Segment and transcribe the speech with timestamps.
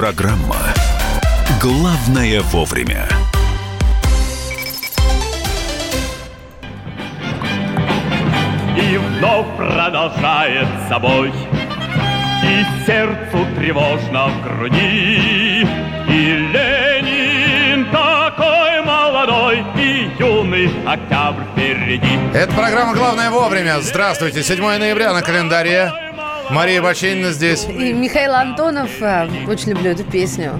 [0.00, 0.56] Программа
[1.60, 3.06] «Главное вовремя».
[8.78, 15.66] И вновь продолжает собой И сердцу тревожно в груди
[16.08, 23.82] И Ленин такой молодой И юный октябрь впереди Это программа «Главное вовремя».
[23.82, 24.42] Здравствуйте.
[24.42, 26.09] 7 ноября на календаре.
[26.52, 27.64] Мария Баченина здесь.
[27.64, 30.58] И Михаил Антонов, а, очень люблю эту песню.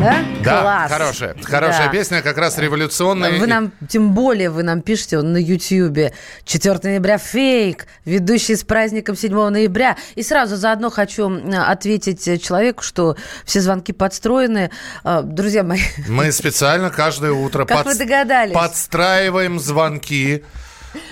[0.00, 0.16] Да?
[0.44, 0.92] Да, Класс.
[0.92, 1.36] хорошая.
[1.42, 1.92] Хорошая Да.
[1.92, 3.38] песня, как раз революционная.
[3.38, 6.12] Вы нам, тем более вы нам пишете он на Ютьюбе.
[6.44, 9.96] 4 ноября фейк, ведущий с праздником 7 ноября.
[10.14, 11.30] И сразу заодно хочу
[11.66, 14.70] ответить э, человеку, что все звонки подстроены.
[15.02, 18.52] А, Друзья мои, Мы специально каждое утро Как вы догадались?
[18.52, 20.44] подстраиваем звонки.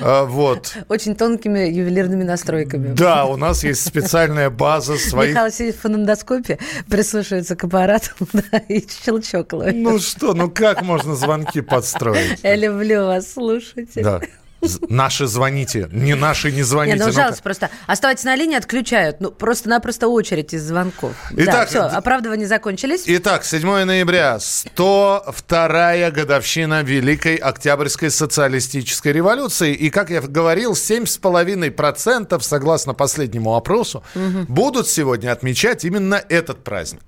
[0.01, 0.77] А, Вот.
[0.89, 2.95] очень тонкими ювелирными настройками.
[2.95, 5.31] Да, у нас есть специальная база своих...
[5.31, 9.75] Михаил сидит в фонендоскопе, прислушивается к аппарату да, и щелчок ловит.
[9.75, 12.41] Ну что, ну как можно звонки подстроить?
[12.43, 14.03] Я люблю вас, слушайте.
[14.03, 14.21] Да.
[14.89, 15.89] Наши звоните.
[15.93, 16.97] Не наши не Не, звоните.
[16.99, 17.71] ну Ну, жалко просто.
[17.87, 19.21] Оставайтесь на линии, отключают.
[19.21, 21.13] Ну, просто-напросто очередь из звонков.
[21.37, 23.05] Итак, все, оправдывания закончились.
[23.07, 29.75] Итак, 7 ноября, 102-я годовщина Великой Октябрьской социалистической революции.
[29.75, 34.03] И, как я говорил, 7,5% согласно последнему опросу
[34.49, 37.01] будут сегодня отмечать именно этот праздник.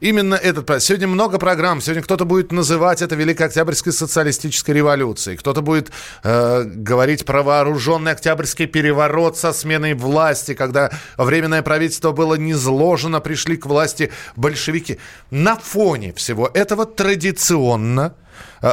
[0.00, 0.82] Именно этот.
[0.82, 1.82] Сегодня много программ.
[1.82, 5.36] Сегодня кто-то будет называть это Великой Октябрьской социалистической революцией.
[5.36, 5.92] Кто-то будет
[6.24, 13.58] э, говорить про вооруженный Октябрьский переворот со сменой власти, когда Временное правительство было низложено, пришли
[13.58, 14.98] к власти большевики.
[15.30, 18.14] На фоне всего этого традиционно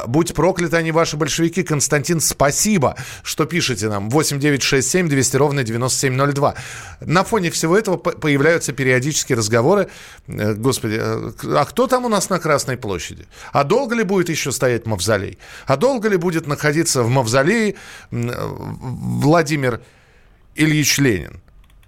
[0.08, 1.64] Будь прокляты они, ваши большевики.
[1.64, 4.10] Константин, спасибо, что пишете нам.
[4.10, 6.56] 8 9 6 7 200 ровно 9702.
[7.02, 9.88] На фоне всего этого по- появляются периодические разговоры.
[10.28, 13.28] Э, Господи, э, а кто там у нас на Красной площади?
[13.52, 15.38] А долго ли будет еще стоять мавзолей?
[15.66, 17.76] А долго ли будет находиться в мавзолее
[18.12, 18.32] э,
[18.80, 19.82] Владимир
[20.56, 21.42] Ильич Ленин?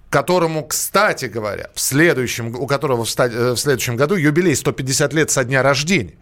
[0.09, 5.29] которому, кстати говоря, в следующем, у которого в, э, в следующем году юбилей 150 лет
[5.29, 6.15] со дня рождения.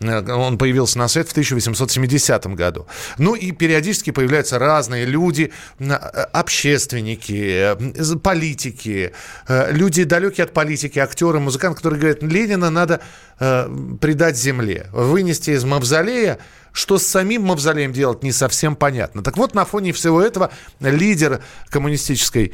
[0.00, 2.86] Э, Он появился на свет в 1870 году.
[3.18, 7.76] Ну и периодически появляются разные люди, э, общественники,
[8.22, 9.12] политики,
[9.48, 13.00] э, люди далекие от политики, актеры, музыканты, которые говорят, Ленина надо
[13.38, 16.38] предать земле, вынести из мавзолея,
[16.72, 19.22] что с самим мавзолеем делать не совсем понятно.
[19.22, 22.52] Так вот, на фоне всего этого лидер коммунистической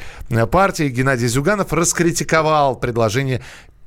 [0.52, 3.42] партии Геннадий Зюганов раскритиковал предложение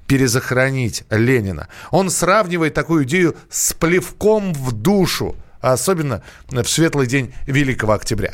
[0.09, 1.67] перезахоронить Ленина.
[1.91, 8.31] Он сравнивает такую идею с плевком в душу, особенно в светлый день Великого Октября.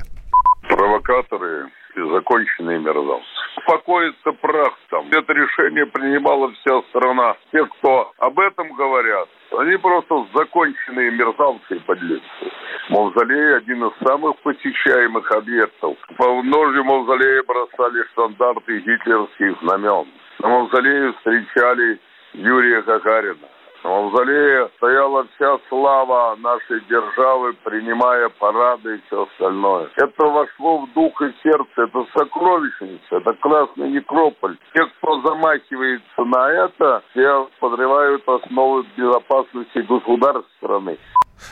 [0.70, 3.26] провокаторы и законченные мерзавцы.
[3.58, 5.08] Успокоится прах там.
[5.12, 7.36] Это решение принимала вся страна.
[7.52, 9.28] Те, кто об этом говорят,
[9.58, 12.46] они просто законченные мерзавцы и подлецы.
[12.90, 15.98] Мавзолей– один из самых посещаемых объектов.
[16.18, 20.06] По ножью мавзолея бросали штандарты гитлерских знамен.
[20.40, 22.00] На мавзолее встречали
[22.34, 23.48] Юрия Гагарина.
[23.84, 29.90] На мавзолее стояла вся слава нашей державы, принимая парады и все остальное.
[29.96, 34.58] Это вошло в дух и сердце, это сокровищница, это Красный Некрополь.
[34.74, 40.98] Те, кто замахивается на это, те подрывают основы безопасности государств страны.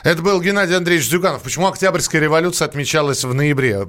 [0.04, 1.42] Это был Геннадий Андреевич Зюганов.
[1.42, 3.88] Почему Октябрьская революция отмечалась в ноябре?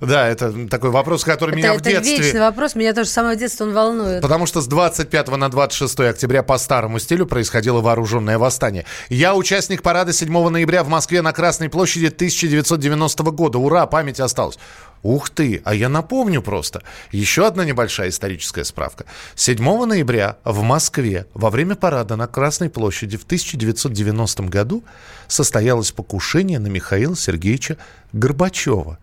[0.00, 2.16] Да, это такой вопрос, который Это, меня в это детстве...
[2.16, 2.74] вечный вопрос.
[2.74, 4.22] Меня тоже с самого детства он волнует.
[4.22, 8.84] Потому что с 25 на 26 октября по старому стилю происходило вооруженное восстание.
[9.08, 13.58] Я участник парада 7 ноября в Москве на Красной площади 1990 года.
[13.58, 14.58] Ура, память осталась.
[15.02, 16.82] Ух ты, а я напомню просто.
[17.10, 19.04] Еще одна небольшая историческая справка.
[19.34, 24.84] 7 ноября в Москве во время парада на Красной площади в 1990 году
[25.26, 27.78] состоялось покушение на Михаила Сергеевича
[28.12, 28.98] Горбачева.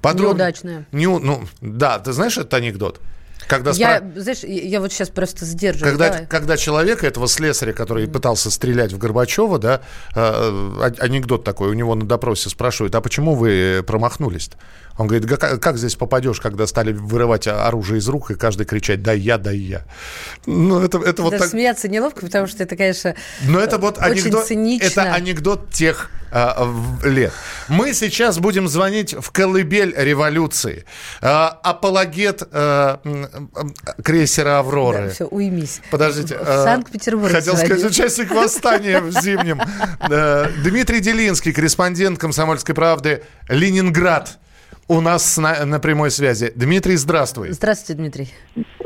[0.00, 0.86] Подробно- Неудачное.
[0.92, 3.00] Не, ну, да, ты знаешь этот анекдот?
[3.48, 5.92] Когда, Я, спра- знаешь, я я вот сейчас просто сдерживаюсь.
[5.92, 6.26] когда, Давай.
[6.26, 9.80] когда человека, этого слесаря, который пытался стрелять в Горбачева, да,
[10.14, 14.54] э, а- анекдот такой, у него на допросе спрашивают, а почему вы промахнулись -то?
[14.98, 18.66] Он говорит, «Га- как, как здесь попадешь, когда стали вырывать оружие из рук, и каждый
[18.66, 19.84] кричать, дай я, дай я.
[20.46, 21.50] Ну, это, это вот Даже так...
[21.50, 24.86] смеяться неловко, потому что это, конечно, Но это вот очень анекдот, цинично.
[25.00, 26.21] это анекдот тех а,
[27.04, 27.32] лет.
[27.68, 30.84] Мы сейчас будем звонить в колыбель революции.
[31.20, 33.00] А, апологет а,
[34.02, 35.10] крейсера «Авроры».
[35.10, 35.80] все, уймись.
[35.90, 36.36] Подождите.
[36.36, 39.60] В а, Санкт-Петербурге Хотел сказать, участник восстания в зимнем.
[40.62, 44.38] Дмитрий Делинский, корреспондент «Комсомольской правды», Ленинград.
[44.88, 46.52] У нас на, на прямой связи.
[46.54, 47.52] Дмитрий, здравствуй.
[47.52, 48.32] Здравствуйте, Дмитрий.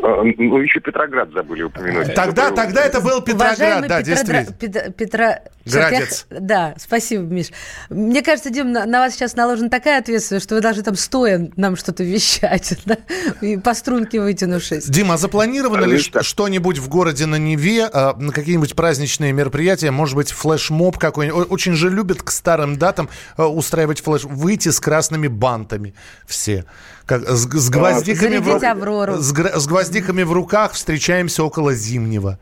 [0.09, 2.15] А, Ну, еще Петроград забыли упомянуть.
[2.15, 4.57] Тогда, Доброе тогда это был Петроград, Уважаемый да, Петродра- действительно.
[4.59, 5.41] Петра- Петра...
[5.65, 6.27] Градец.
[6.31, 7.49] я- Да, спасибо, Миш.
[7.91, 11.51] Мне кажется, Дим, на, на вас сейчас наложена такая ответственность, что вы должны там стоя
[11.57, 12.99] нам что-то вещать, да?
[13.41, 14.85] и по струнке вытянувшись.
[14.89, 16.23] Дима, а запланировано ли Конечно.
[16.23, 21.51] ш- что-нибудь в городе на Неве, а, на какие-нибудь праздничные мероприятия, может быть, флешмоб какой-нибудь?
[21.51, 25.95] Очень же любят к старым датам а, устраивать флеш, выйти с красными бантами
[26.27, 26.65] все.
[27.07, 29.15] Как, с, с гвоздиками в ру- «Аврору».
[29.15, 32.39] с, с гвоздиками в руках встречаемся около Зимнего.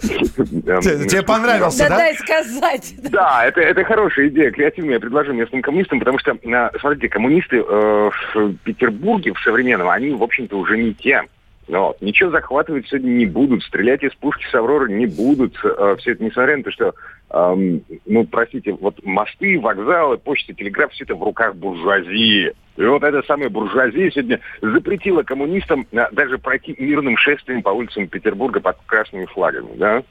[0.00, 1.96] Те- Тебе понравился, Да, да?
[1.98, 2.94] дай сказать.
[3.10, 4.94] Да, это, это хорошая идея, креативная.
[4.94, 10.10] Я предложу местным коммунистам, потому что, э, смотрите, коммунисты э, в Петербурге, в современном, они,
[10.12, 11.22] в общем-то, уже не те.
[11.68, 12.00] Вот.
[12.02, 15.56] Ничего захватывать сегодня не будут, стрелять из пушки с Авроры не будут.
[15.64, 16.94] Э, все это несмотря на то, что,
[17.30, 22.52] эм, ну, простите, вот мосты, вокзалы, почта, телеграф, все это в руках буржуазии.
[22.76, 28.08] И вот эта самая буржуазия сегодня запретила коммунистам э, даже пройти мирным шествием по улицам
[28.08, 30.02] Петербурга под красными флагами, да?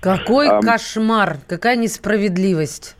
[0.00, 0.60] Какой Ам.
[0.62, 2.96] кошмар, какая несправедливость.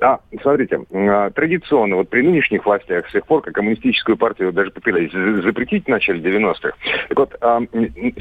[0.00, 4.70] А, смотрите, а, традиционно, вот при нынешних властях, с тех пор, как коммунистическую партию даже
[4.70, 6.76] пытались за- запретить в начале 90-х,
[7.08, 7.68] так вот, а, м,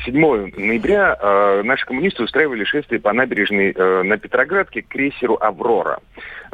[0.05, 5.99] 7 ноября а, наши коммунисты устраивали шествие по набережной э, на Петроградке к крейсеру «Аврора».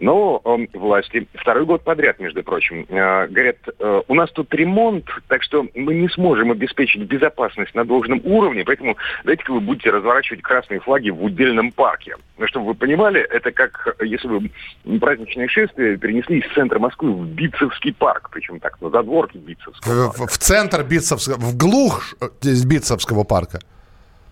[0.02, 5.06] Но м, власти второй год подряд, между прочим, э, говорят, э, у нас тут ремонт,
[5.28, 10.42] так что мы не сможем обеспечить безопасность на должном уровне, поэтому давайте-ка вы будете разворачивать
[10.42, 12.16] красные флаги в удельном парке.
[12.40, 14.50] Ну, чтобы вы понимали, это как э, если бы
[15.00, 20.08] праздничное шествие перенесли из центра Москвы в Битцевский парк, причем так, на задворке Битцевского В,
[20.18, 20.24] парка.
[20.28, 22.26] в- в центр Битцевского, в глух э,
[22.66, 23.60] Битцевского парка.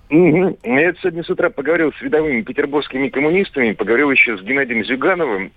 [0.09, 0.57] Мгм.
[0.63, 5.51] Я сегодня с утра поговорил с рядовыми петербургскими коммунистами, поговорил еще с Геннадием Зюгановым.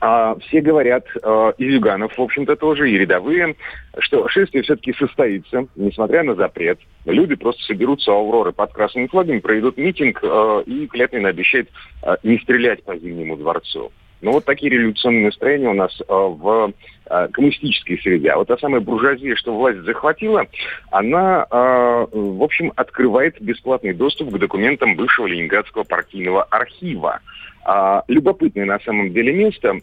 [0.00, 3.54] А, все говорят, э, и Зюганов, в общем-то, тоже, и рядовые,
[4.00, 6.80] что шествие все-таки состоится, несмотря на запрет.
[7.04, 11.68] Люди просто соберутся у Авроры под красными флагами, проведут митинг э, и клятвенно обещают
[12.02, 13.92] э, не стрелять по Зимнему дворцу.
[14.24, 16.72] Ну, вот такие революционные настроения у нас э, в
[17.10, 18.30] э, коммунистической среде.
[18.30, 20.46] А вот та самая буржуазия, что власть захватила,
[20.90, 27.20] она, э, в общем, открывает бесплатный доступ к документам бывшего Ленинградского партийного архива.
[27.66, 29.74] А, любопытное на самом деле место,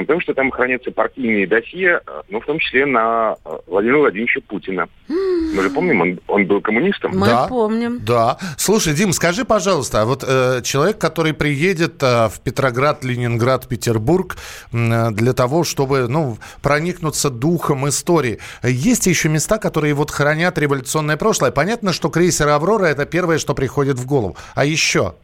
[0.00, 4.40] потому что там хранятся партийные досье, э, ну, в том числе на э, Владимира Владимировича
[4.48, 4.88] Путина.
[5.08, 7.12] Мы же помним, он, он был коммунистом.
[7.14, 7.46] Мы Да.
[7.46, 8.00] помним.
[8.02, 8.38] Да.
[8.56, 14.36] Слушай, Дим, скажи, пожалуйста, а вот э, человек, который приедет э, в Петроград, Ленинград, Петербург
[14.72, 21.18] э, для того, чтобы, ну, проникнуться духом истории, есть еще места, которые вот хранят революционное
[21.18, 21.50] прошлое?
[21.50, 24.34] Понятно, что крейсер «Аврора»— это первое, что приходит в голову.
[24.54, 25.14] А еще?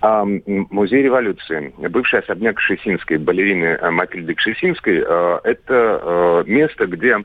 [0.00, 1.72] А, Музей революции.
[1.76, 7.18] Бывший особняк Кшесинской, балерины э, Матильды Кшесинской, э, это э, место, где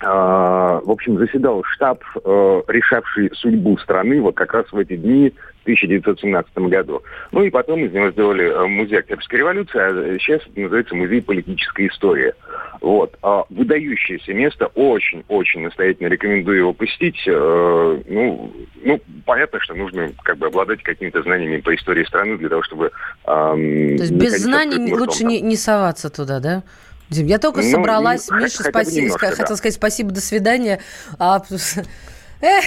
[0.00, 5.62] в общем, заседал штаб, э, решавший судьбу страны вот как раз в эти дни в
[5.62, 7.02] 1917 году.
[7.32, 11.22] Ну и потом из него сделали э, музей Октябрьской революции, а сейчас это называется музей
[11.22, 12.32] политической истории.
[12.80, 13.16] Вот.
[13.22, 17.22] А выдающееся место, очень-очень настоятельно рекомендую его посетить.
[17.26, 22.48] Э, ну, ну, понятно, что нужно как бы обладать какими-то знаниями по истории страны для
[22.48, 22.90] того, чтобы...
[23.26, 25.28] эм, То есть без знаний лучше там.
[25.28, 26.62] не, не соваться туда, да?
[27.10, 29.56] Дим, я только Ну, собралась, ну, Миша, спасибо, немножко, хотела да.
[29.56, 30.80] сказать спасибо, до свидания.
[31.18, 31.42] А,
[32.40, 32.64] эх,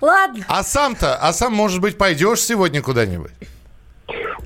[0.00, 0.44] ладно.
[0.46, 3.32] А сам-то, а сам, может быть, пойдешь сегодня куда-нибудь?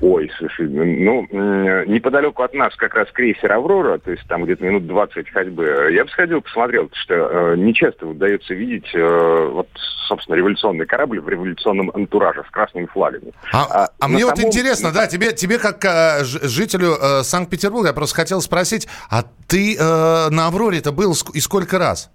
[0.01, 4.63] Ой, слушай, ну, м, неподалеку от нас как раз крейсер «Аврора», то есть там где-то
[4.65, 5.89] минут 20 ходьбы.
[5.91, 9.69] Я бы сходил, посмотрел, потому что э, не часто удается видеть, э, вот,
[10.07, 13.31] собственно, революционный корабль в революционном антураже с красными флагами.
[13.53, 17.23] А, А а на мне вот самом- интересно, да, тебе, тебе как э, жителю э,
[17.23, 22.11] Санкт-Петербурга, я просто хотел спросить, а ты э, на «Авроре»-то был ск- и сколько раз?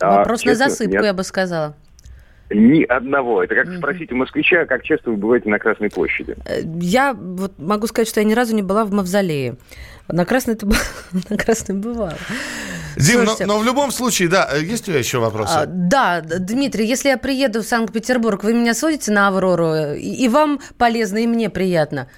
[0.00, 1.04] А, Вопрос на честно, засыпку, нет.
[1.04, 1.74] я бы сказала.
[2.50, 3.42] Ни одного.
[3.42, 6.36] Это как спросить у москвича, как часто вы бываете на Красной площади.
[6.44, 9.56] Э, Я вот могу сказать, что я ни разу не была в мавзолее.
[10.08, 10.66] На Красной это
[11.30, 12.16] на Красной бывало.
[12.96, 15.52] Дим, но, но в любом случае, да, э, есть у тебя еще вопросы?
[15.54, 20.28] а, Да, Дмитрий, если я приеду в Санкт-Петербург, вы меня сводите на Аврору, и, и
[20.28, 22.08] вам полезно, и мне приятно.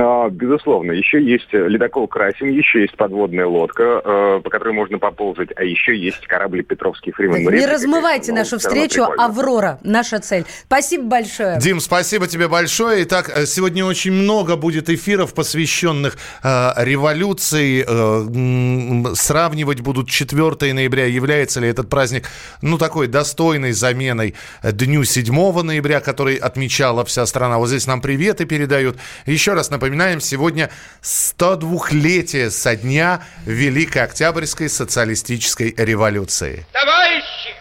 [0.00, 4.98] А, Безусловно, еще есть э, ледокол Красин, еще есть подводная лодка, э, по которой можно
[4.98, 7.38] поползать, а еще есть корабль Петровский Фриман.
[7.38, 9.04] Не Реплика, размывайте конечно, но нашу всё равно встречу.
[9.18, 10.44] Аврора, наша цель.
[10.66, 11.58] Спасибо большое.
[11.58, 13.04] Дим, спасибо тебе большое.
[13.04, 17.84] Итак, э, сегодня очень много будет эфиров, посвященных э, революции.
[17.86, 21.06] Э, сравнивать будут 4 ноября.
[21.06, 22.28] Является ли этот праздник,
[22.62, 27.58] ну, такой достойной заменой Дню 7 ноября, который отмечала вся страна.
[27.58, 28.96] Вот здесь нам приветы передают.
[29.26, 30.70] Еще раз напоминаем, сегодня
[31.02, 36.64] 102-летие со дня Великой Октябрьской социалистической революции.
[36.72, 37.54] Товарищи,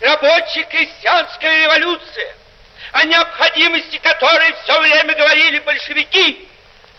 [0.00, 2.34] рабочая крестьянская революция,
[2.90, 6.48] о необходимости которой все время говорили большевики,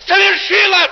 [0.08, 0.92] совершилась!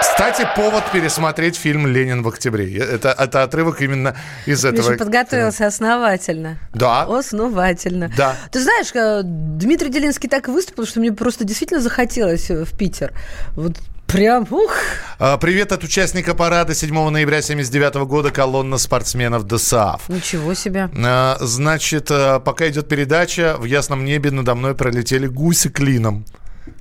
[0.00, 2.76] Кстати, повод пересмотреть фильм «Ленин в октябре».
[2.76, 4.88] Это, это отрывок именно из этого.
[4.90, 6.58] Миша подготовился основательно.
[6.74, 7.02] Да.
[7.02, 8.10] Основательно.
[8.16, 8.36] Да.
[8.50, 13.12] Ты знаешь, э, Дмитрий Делинский так выступил, что мне просто действительно захотелось э, в Питер.
[13.54, 13.76] Вот
[14.06, 14.72] прям, ух.
[15.18, 20.08] А, Привет от участника парада 7 ноября 79 года колонна спортсменов ДСАФ.
[20.08, 20.88] Ничего себе.
[21.04, 26.24] А, Значит, а, пока идет передача, в ясном небе надо мной пролетели гуси клином.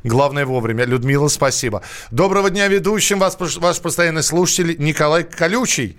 [0.03, 0.85] Главное вовремя.
[0.85, 1.81] Людмила, спасибо.
[2.11, 3.19] Доброго дня ведущим.
[3.19, 5.97] Вас, ваш постоянный слушатель Николай Колючий.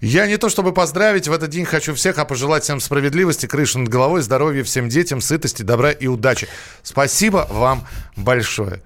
[0.00, 3.78] Я не то чтобы поздравить, в этот день хочу всех, а пожелать всем справедливости, крыши
[3.78, 6.46] над головой, здоровья всем детям, сытости, добра и удачи.
[6.84, 7.84] Спасибо вам
[8.16, 8.80] большое.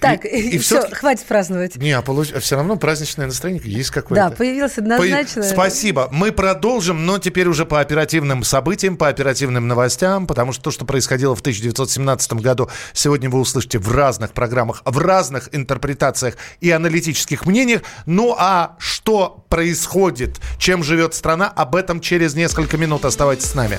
[0.00, 1.76] Так, И- и все, хватит праздновать.
[1.76, 4.30] Не, а получ- все равно праздничное настроение есть какое-то.
[4.30, 5.42] Да, появилось однозначно.
[5.42, 6.08] По- Спасибо.
[6.12, 10.84] Мы продолжим, но теперь уже по оперативным событиям, по оперативным новостям, потому что то, что
[10.84, 17.46] происходило в 1917 году, сегодня вы услышите в разных программах, в разных интерпретациях и аналитических
[17.46, 17.82] мнениях.
[18.06, 23.04] Ну а что происходит, чем живет страна, об этом через несколько минут.
[23.04, 23.78] Оставайтесь с нами.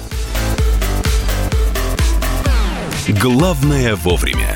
[3.21, 4.55] Главное вовремя.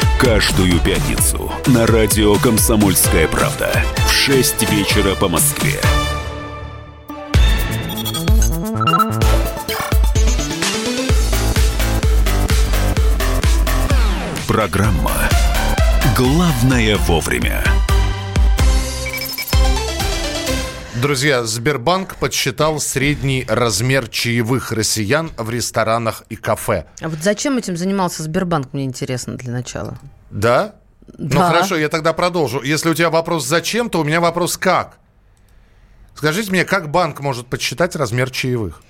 [0.21, 5.81] Каждую пятницу на радио «Комсомольская правда» в 6 вечера по Москве.
[14.47, 15.11] Программа
[16.15, 17.63] «Главное вовремя».
[21.01, 26.85] Друзья, Сбербанк подсчитал средний размер чаевых россиян в ресторанах и кафе.
[27.01, 29.97] А вот зачем этим занимался Сбербанк, мне интересно для начала.
[30.29, 30.75] Да?
[31.17, 31.49] Ну Да.
[31.49, 32.61] хорошо, я тогда продолжу.
[32.61, 34.99] Если у тебя вопрос зачем, то у меня вопрос как.
[36.13, 38.83] Скажите мне, как банк может подсчитать размер чаевых?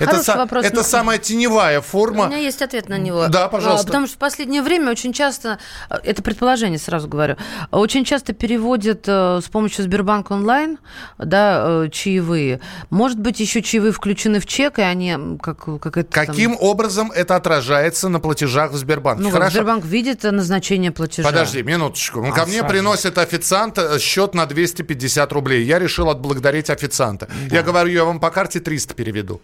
[0.00, 2.26] Это, Хороший вопрос, это но- самая теневая У форма.
[2.26, 3.28] меня есть ответ на него.
[3.28, 3.84] Да, пожалуйста.
[3.84, 5.58] А, Потому что в последнее время очень часто,
[5.90, 7.36] э, это предположение сразу говорю,
[7.70, 10.78] очень часто переводят э, с помощью Сбербанк онлайн,
[11.18, 12.60] да, э, чаевые.
[12.88, 17.10] Может быть, еще чаевые включены в чек, и они как, как это там- Каким образом
[17.12, 19.22] это отражается на платежах в Сбербанке?
[19.22, 19.50] Ну, Хорошо.
[19.52, 21.28] Сбербанк видит назначение платежа.
[21.28, 22.20] Подожди, минуточку.
[22.22, 22.68] Ну, А, ко мне сразу.
[22.72, 25.62] приносит официант счет на 250 рублей.
[25.64, 27.28] Я решил отблагодарить официанта.
[27.50, 29.40] Я говорю, я вам по карте 300 переведу.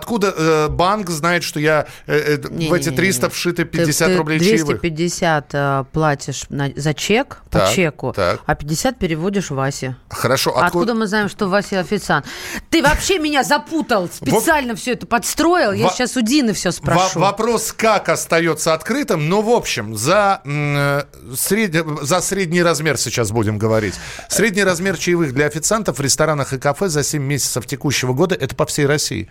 [0.00, 2.96] Откуда э, банк знает, что я э, э, в эти Не-не-не-не.
[2.96, 4.80] 300 вшиты Ты- 50 ты рублей чаевых?
[4.80, 8.40] 250 э, платишь на- за чек, по Так, чеку, так.
[8.46, 9.96] а 50 переводишь Васе.
[10.08, 10.66] Хорошо, Откуда?
[10.66, 10.94] откуда?
[10.94, 12.24] мы знаем, что Вася официант?
[12.70, 15.72] Ты вообще меня запутал, специально все это подстроил.
[15.72, 17.20] Я сейчас у Дины все спрошу.
[17.20, 21.02] вопрос как остается открытым, но в общем за, э,
[21.36, 23.94] сред- за средний размер сейчас будем говорить.
[24.28, 28.54] Средний размер чаевых для официантов в ресторанах и кафе за 7 месяцев текущего года, это
[28.54, 29.28] по всей России,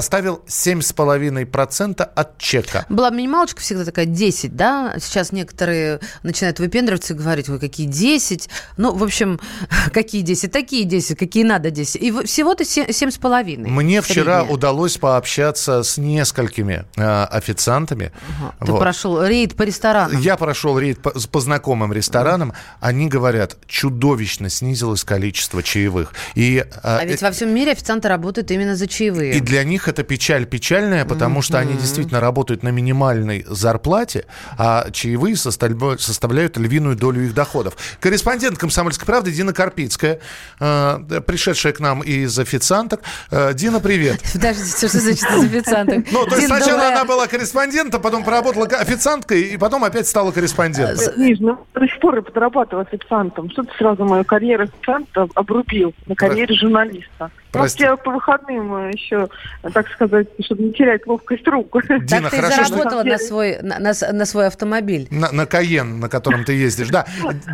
[0.00, 2.86] составил 7,5% от чека.
[2.88, 4.94] Была минималочка всегда такая 10, да?
[4.98, 8.48] Сейчас некоторые начинают выпендриваться и говорить, ой, какие 10.
[8.76, 9.40] Ну, в общем,
[9.92, 10.50] какие 10?
[10.50, 12.02] Такие 10, какие надо 10.
[12.02, 13.68] И всего-то 7,5.
[13.68, 18.12] Мне вчера удалось пообщаться с несколькими э, официантами.
[18.60, 18.80] Ты Вот.
[18.80, 20.20] прошел рейд по ресторанам.
[20.20, 22.52] Я прошел рейд по, по знакомым ресторанам.
[22.80, 26.12] Они говорят, чудовищно снизилось количество чаевых.
[26.34, 29.34] И, э, А ведь во всем мире официанты работают именно за чаевые.
[29.34, 34.24] И для них это печаль печальная, потому что они действительно работают на минимальной зарплате,
[34.56, 37.76] а чаевые составляют львиную долю их доходов.
[38.00, 40.20] Корреспондент «Комсомольской правды» Дина Карпицкая,
[40.58, 43.02] э, пришедшая к нам из официанток.
[43.30, 44.20] Э, Дина, привет.
[44.32, 46.06] Подождите, что значит из официанток?
[46.10, 51.20] Ну, то есть сначала она была корреспондентом, потом поработала официанткой, и потом опять стала корреспондентом.
[51.20, 53.50] Миш, ну до сих пор я подрабатываю официантом.
[53.50, 57.30] Что ты сразу мою карьеру официанта обрубил на карьере журналиста?
[57.52, 57.82] Прости.
[57.84, 59.28] Может, я по выходным э, еще,
[59.72, 61.74] так сказать, чтобы не терять ловкость рук.
[61.88, 65.08] Дина, Так ты хорошо, что- заработала на свой, на, на на свой автомобиль.
[65.10, 67.06] На, на Каен, на котором ты ездишь, да.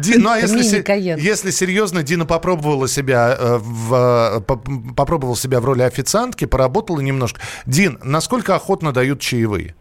[0.03, 0.85] Ди- ну а если, се-
[1.19, 3.95] если серьезно, Дина попробовала себя э, в,
[4.39, 4.63] э, по-
[4.95, 7.41] попробовала себя в роли официантки, поработала немножко.
[7.65, 9.75] Дин, насколько охотно дают чаевые?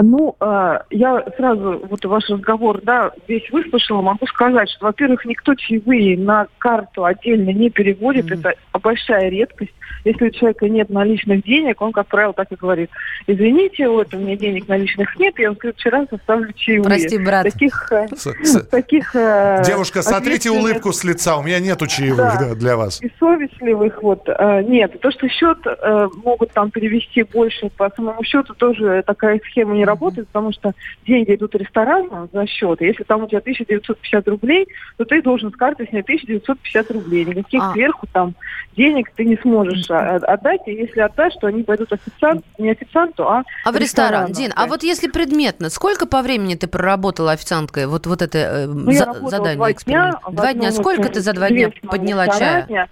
[0.00, 5.54] Ну, э, я сразу вот ваш разговор, да, весь выслушала, могу сказать, что, во-первых, никто
[5.54, 9.72] чаевые на карту отдельно не переводит, это большая редкость.
[10.04, 12.90] Если у человека нет наличных денег, он, как правило, так и говорит,
[13.26, 16.84] извините, вот у меня денег наличных нет, я вам в следующий раз оставлю чаевые.
[16.84, 17.44] Прости, брат.
[17.44, 21.88] Таких, э, С- с- таких э, Девушка, сотрите ответственных улыбку с лица, у меня нету
[21.88, 22.38] чаевых Да.
[22.50, 23.02] да, для вас.
[23.02, 25.00] и совестливых вот э, нет.
[25.00, 29.84] То, что счет э, могут там перевести больше по самому счету, тоже такая схема не
[29.88, 30.72] работает, потому что
[31.06, 32.80] деньги идут ресторану за счет.
[32.82, 37.24] И Если там у тебя 1950 рублей, то ты должен с карты снять 1950 рублей.
[37.24, 37.72] Никаких А.
[37.72, 38.34] сверху там
[38.76, 40.60] денег ты не сможешь а, отдать.
[40.66, 44.32] И если отдашь, то они пойдут официант, не официанту, а А в ресторан.
[44.32, 47.86] Дин, а вот если предметно, сколько по времени ты проработала официанткой?
[47.86, 50.16] Вот, вот это э, Ну, за- задание, два эксперимент.
[50.22, 50.32] дня.
[50.32, 50.72] Два дня.
[50.72, 52.88] Сколько ты за два дня подняла чая?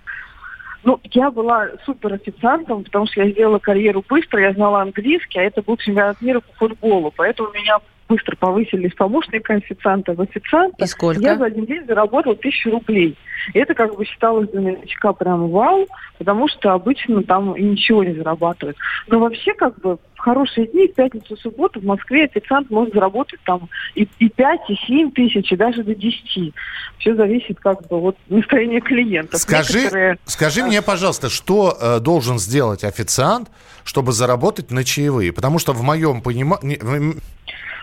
[0.86, 5.42] Ну, я была супер официантом, потому что я сделала карьеру быстро, я знала английский, а
[5.42, 10.84] это был чемпионат мира по футболу, поэтому меня быстро повысили из помощника официанта в официанта.
[10.84, 11.20] И сколько?
[11.20, 13.16] Я за один день заработала тысячу рублей.
[13.54, 15.86] И это как бы считалось для новичка прям вау,
[16.18, 18.76] потому что обычно там и ничего не зарабатывают.
[19.08, 23.38] Но вообще как бы в хорошие дни, в пятницу, субботу в Москве официант может заработать
[23.44, 26.54] там и, и 5, и 7 тысяч, и даже до 10.
[26.98, 29.40] Все зависит как бы от настроения клиентов.
[29.40, 33.50] Скажи, Некоторые- скажи мне, пожалуйста, что э, должен сделать официант,
[33.84, 35.32] чтобы заработать на чаевые?
[35.32, 36.78] Потому что в моем понимании...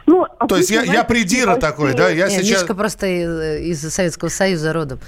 [0.05, 2.09] Ну, То есть я, я придира такой, да?
[2.09, 2.61] Я Не, сейчас...
[2.61, 4.99] Мишка просто из, из Советского Союза родом.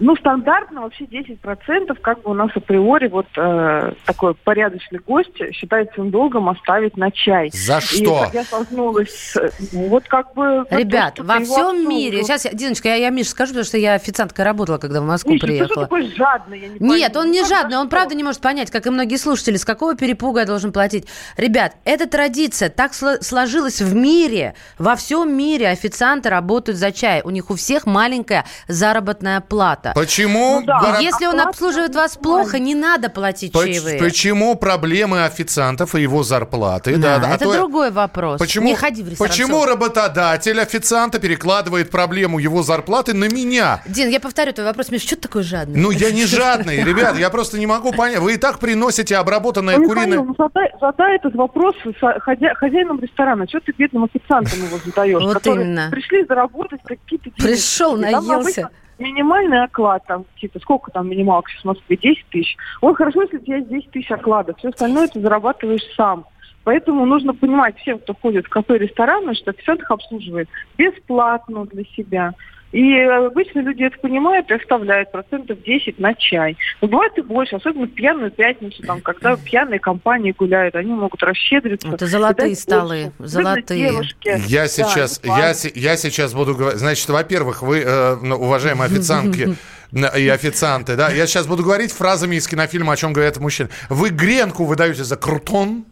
[0.00, 5.92] Ну, стандартно вообще 10% как бы у нас априори вот э, такой порядочный гость считает
[5.92, 7.50] своим долгом оставить на чай.
[7.52, 8.26] За И что?
[8.32, 10.64] я столкнулась с, ну, вот как бы...
[10.68, 13.94] то, Ребят, во ты всем мире, сейчас, Диночка, я, я Мише скажу, потому что я
[13.94, 15.82] официанткой работала, когда в Москву Миша, ты приехала.
[15.82, 16.60] такой жадный?
[16.60, 17.96] Я не Нет, он не жадный, он что?
[17.96, 21.06] правда не может понять, как и многие слушатели, с какого перепуга я должен платить.
[21.36, 24.54] Ребят, это традиция, так сло- сложилось в мире.
[24.78, 27.20] Во всем мире официанты работают за чай.
[27.22, 29.89] У них у всех маленькая заработная плата.
[29.94, 30.60] Почему?
[30.60, 30.78] Ну да.
[30.80, 33.98] горо- И Если он обслуживает вас плохо, не надо платить Поч- чаевые.
[33.98, 36.96] Почему проблемы официантов и его зарплаты?
[36.96, 38.38] Да, а это то- другой вопрос.
[38.38, 39.28] Почему, Не ходи в ресторан.
[39.30, 43.82] почему работодатель официанта перекладывает проблему его зарплаты на меня?
[43.86, 44.90] Дин, я повторю твой вопрос.
[44.90, 45.80] Миш, что ты такой жадный?
[45.80, 48.18] Ну, я не жадный, ребят, я просто не могу понять.
[48.20, 50.06] Вы и так приносите обработанное Ну, куриное...
[50.06, 53.46] Михаил, ну, задай, задай этот вопрос хозя- хозяинам ресторана.
[53.48, 55.22] Что ты бедным официантам его задаешь?
[55.22, 55.88] Вот именно.
[55.90, 57.40] Пришли заработать какие-то деньги.
[57.42, 58.34] Пришел, наелся.
[58.36, 61.96] обычно Минимальный оклад, там, типа, сколько там минималка сейчас в Москве?
[61.96, 62.56] 10 тысяч.
[62.82, 64.58] Ой, хорошо, если у тебя есть 10 тысяч окладов.
[64.58, 66.26] Все остальное ты зарабатываешь сам.
[66.64, 71.84] Поэтому нужно понимать всем, кто ходит в кафе рестораны, что официант их обслуживает бесплатно для
[71.96, 72.34] себя.
[72.72, 76.56] И обычно люди это понимают и оставляют процентов 10 на чай.
[76.80, 81.20] Но бывает и больше, особенно в пьяную пятницу, там, когда пьяные компании гуляют, они могут
[81.22, 81.88] расщедриться.
[81.88, 83.32] Это золотые столы, больше.
[83.32, 83.90] золотые.
[83.90, 84.40] Девушке.
[84.46, 86.78] Я Да, сейчас, я, се- я сейчас буду говорить.
[86.78, 89.56] Значит, во-первых, вы, э, ну, уважаемые официантки
[89.92, 93.68] и официанты, да, я сейчас буду говорить фразами из кинофильма, о чем говорят мужчины.
[93.88, 95.84] Вы гренку выдаете за крутон,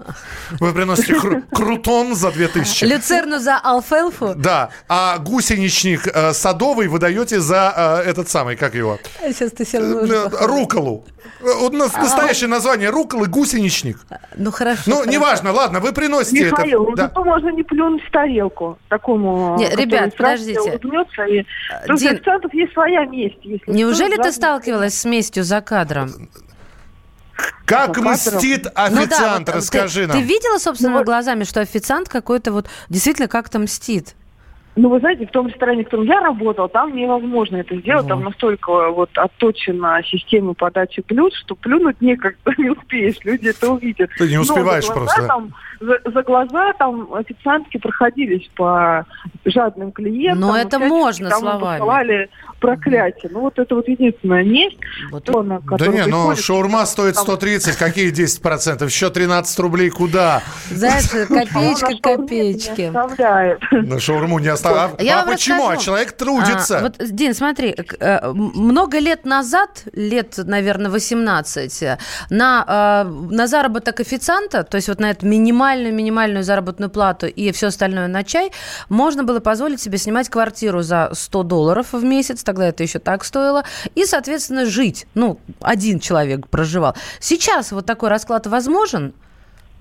[0.60, 2.84] вы приносите кру- крутон за 2000.
[2.84, 4.34] Люцерну за алфелфу?
[4.36, 9.78] Да, а гусеничник э, садовый выдаете за э, этот самый, как его, Сейчас ты все
[9.78, 11.04] Э, руколу.
[11.40, 13.98] Э, Вот нас- настоящее название руколы гусеничник.
[14.36, 14.82] Ну хорошо.
[14.86, 15.10] Ну, хорошо.
[15.10, 16.90] неважно, ладно, вы приносите Михаил, это.
[16.90, 17.02] ну Да.
[17.04, 20.60] зато можно не плюнуть в тарелку такому, Не, который ребят, подождите.
[20.74, 20.78] И...
[20.78, 20.90] Дин,
[21.90, 23.38] у официантов есть своя месть.
[23.42, 26.30] Если Неужели ты сталкивалась с местью за кадром?
[27.64, 30.16] Как За мстит Ну да, официант, вот, расскажи ты, нам.
[30.18, 34.14] Ты видела собственными глазами, что официант какой-то вот действительно как-то мстит?
[34.80, 38.06] Ну, вы знаете, в том ресторане, в котором я работала, там невозможно это сделать.
[38.06, 43.16] Там настолько вот отточена система подачи блюд, что плюнуть никогда не успеешь.
[43.24, 44.10] Люди это увидят.
[44.16, 45.26] Ты не Но за успеваешь глаза просто.
[45.26, 49.04] Там, за, за глаза там официантки проходились по
[49.44, 50.40] жадным клиентам.
[50.48, 51.78] Но это можно там словами.
[51.78, 53.30] посылали проклятие.
[53.32, 54.78] Ну, вот это вот единственная месть.
[55.26, 58.84] зона, Да не, ну шаурма стоит там- 130, какие 10%?
[58.84, 60.42] Еще 13 рублей куда?
[60.70, 62.92] Знаешь, копеечка Она к копеечке.
[63.98, 64.67] шаурму не оставляет.
[64.74, 65.64] А, Я а почему?
[65.64, 65.84] А расскажу.
[65.84, 66.78] человек трудится.
[66.78, 71.98] А, вот, Дин, смотри, э, много лет назад, лет, наверное, 18, э,
[72.30, 77.68] на, э, на заработок официанта, то есть вот на эту минимальную-минимальную заработную плату и все
[77.68, 78.52] остальное на чай,
[78.88, 83.24] можно было позволить себе снимать квартиру за 100 долларов в месяц, тогда это еще так
[83.24, 85.06] стоило, и, соответственно, жить.
[85.14, 86.94] Ну, один человек проживал.
[87.20, 89.14] Сейчас вот такой расклад возможен?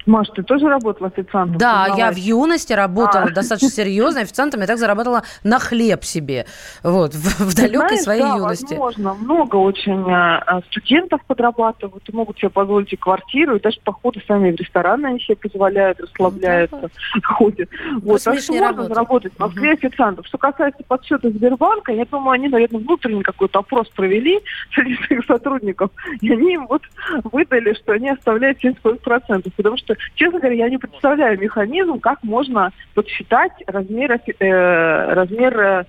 [0.07, 1.57] Маш, ты тоже работала официантом?
[1.57, 3.29] Да, я в юности работала А.
[3.29, 4.61] достаточно серьезно официантом.
[4.61, 6.45] Я так заработала на хлеб себе.
[6.81, 8.73] Вот, в, в далекой знаешь, своей да, юности.
[8.73, 13.79] Возможно, много очень э, э, студентов подрабатывают и могут себе позволить и квартиру, и даже
[13.83, 16.89] походы сами в рестораны они себе позволяют, расслабляются,
[17.23, 17.69] ходят.
[18.01, 18.87] Вот, так что можно работать.
[18.87, 20.25] заработать в Москве официантов.
[20.27, 24.39] Что касается подсчета Сбербанка, я думаю, они, наверное, внутренний какой-то опрос провели
[24.73, 25.91] среди своих сотрудников,
[26.21, 26.83] и они им вот
[27.25, 29.51] выдали, что они оставляют 70%.
[29.55, 35.86] Потому что, честно говоря, я не представляю механизм, как можно подсчитать размер, э, размер э,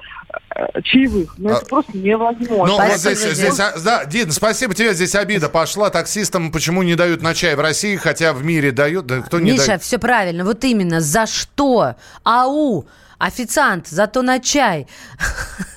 [0.55, 1.35] э, чаевых.
[1.38, 2.75] Ну, это просто невозможно.
[2.77, 5.90] Ну, вот Спасибо, здесь, здесь, а, да, Дин, спасибо тебе, здесь обида пошла.
[5.90, 9.53] Таксистам почему не дают на чай в России, хотя в мире дают, да кто не
[9.53, 9.83] Миша, дает?
[9.83, 10.44] все правильно.
[10.44, 11.01] Вот именно.
[11.01, 11.94] За что?
[12.25, 12.87] Ау!
[13.18, 14.87] Официант, зато на чай.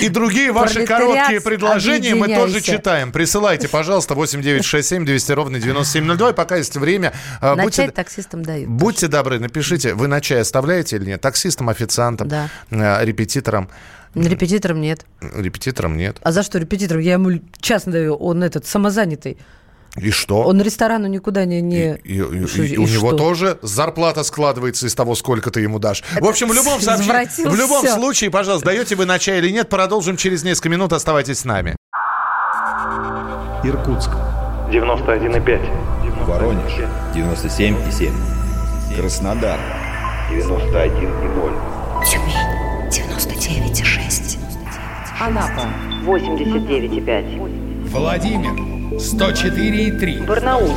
[0.00, 3.12] И другие ваши короткие предложения мы тоже читаем.
[3.12, 6.30] Присылайте, пожалуйста, 8967 200 ровно 9702.
[6.30, 8.68] И пока есть время, э, На будьте, чай таксистам дают.
[8.68, 11.20] будьте добры, напишите, вы на чай оставляете или нет?
[11.20, 12.48] Таксистам, официантам, Да.
[12.70, 13.68] э, репетиторам.
[14.14, 15.04] Репетитором нет.
[15.20, 16.16] Репетиторам нет.
[16.22, 17.02] А за что репетитором?
[17.02, 19.38] Я ему честно даю, он этот самозанятый.
[19.96, 20.42] И что?
[20.42, 21.60] Он ресторану никуда не...
[21.60, 21.96] не...
[22.04, 23.16] И, и- Что- и и у него что?
[23.16, 26.04] тоже зарплата складывается из того, сколько ты ему дашь.
[26.20, 29.68] В общем, в любом, сообщении- в любом случае, пожалуйста, даете вы на чай или нет,
[29.68, 30.92] продолжим через несколько минут.
[30.92, 31.76] Оставайтесь с нами.
[33.64, 34.10] Иркутск.
[34.70, 36.24] 91,5.
[36.24, 36.72] Воронеж.
[37.14, 38.12] 97,7.
[38.96, 39.58] Краснодар.
[40.30, 41.52] 91,0.
[42.06, 42.34] Тюмень
[42.90, 44.38] 99,6.
[45.20, 45.66] Анапа
[46.06, 47.88] 89,5.
[47.90, 48.79] Владимир.
[48.98, 50.26] 104,3.
[50.26, 50.74] Барнаул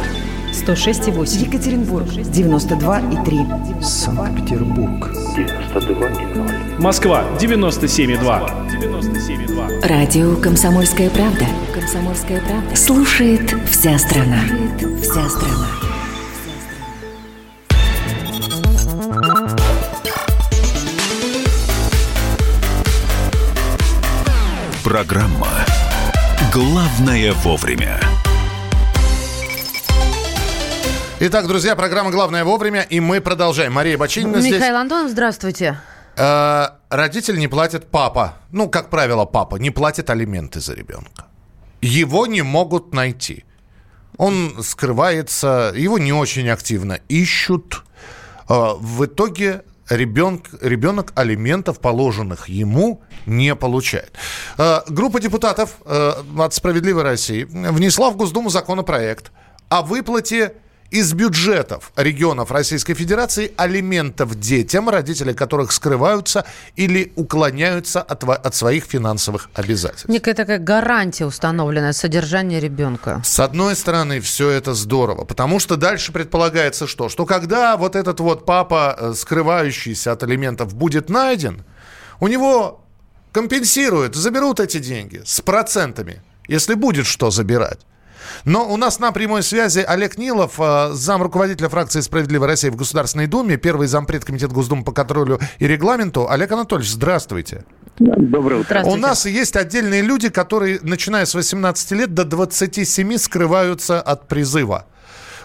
[0.54, 1.48] 106,8.
[1.48, 2.08] Екатеринбург.
[2.08, 3.82] 92,3.
[3.82, 5.12] Санкт-Петербург.
[5.36, 6.80] 92,0.
[6.80, 8.70] Москва 97,2.
[8.70, 9.88] 97,2.
[9.88, 11.46] Радио «Комсомольская правда».
[11.74, 12.76] «Комсомольская правда».
[12.76, 14.40] Слушает вся страна.
[14.48, 15.68] Слушает вся страна.
[24.84, 25.48] Программа
[26.54, 28.00] «Главное вовремя».
[31.20, 33.74] Итак, друзья, программа «Главное вовремя», и мы продолжаем.
[33.74, 34.54] Мария Бочинина здесь.
[34.54, 35.80] Михаил Антонов, здравствуйте.
[36.16, 38.36] Э, родитель не платит папа.
[38.52, 41.26] Ну, как правило, папа не платит алименты за ребенка.
[41.82, 43.46] Его не могут найти.
[44.18, 47.84] Он скрывается, его не очень активно ищут.
[48.48, 54.14] Э, в итоге ребенок, ребенок алиментов, положенных ему, не получает.
[54.58, 59.32] Э, группа депутатов э, от «Справедливой России» внесла в Госдуму законопроект
[59.70, 60.54] о выплате
[60.94, 68.86] из бюджетов регионов Российской Федерации алиментов детям, родители которых скрываются или уклоняются от, от своих
[68.86, 70.08] финансовых обязательств.
[70.08, 73.22] Некая такая гарантия установленная содержания ребенка.
[73.26, 77.10] С одной стороны, все это здорово, потому что дальше предполагается что?
[77.10, 81.64] Что когда вот этот вот папа, э, скрывающийся от алиментов, будет найден,
[82.20, 82.86] у него
[83.32, 87.80] компенсируют, заберут эти деньги с процентами, если будет что забирать.
[88.46, 92.76] Но у нас на прямой связи Олег Нилов, э, зам руководителя фракции «Справедливая Россия» в
[92.76, 96.30] Государственной Думе, первый зампред Комитета Госдумы по контролю и регламенту.
[96.30, 97.66] Олег Анатольевич, здравствуйте.
[97.98, 98.84] Доброе утро.
[98.86, 104.88] У нас есть отдельные люди, которые, начиная с 18 лет до 27, скрываются от призыва.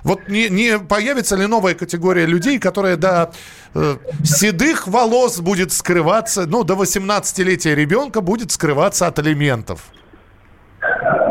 [0.02, 3.32] Вот не, не появится ли новая категория людей, которая до
[3.74, 9.90] э, седых волос будет скрываться, ну, до 18-летия ребенка будет скрываться от алиментов?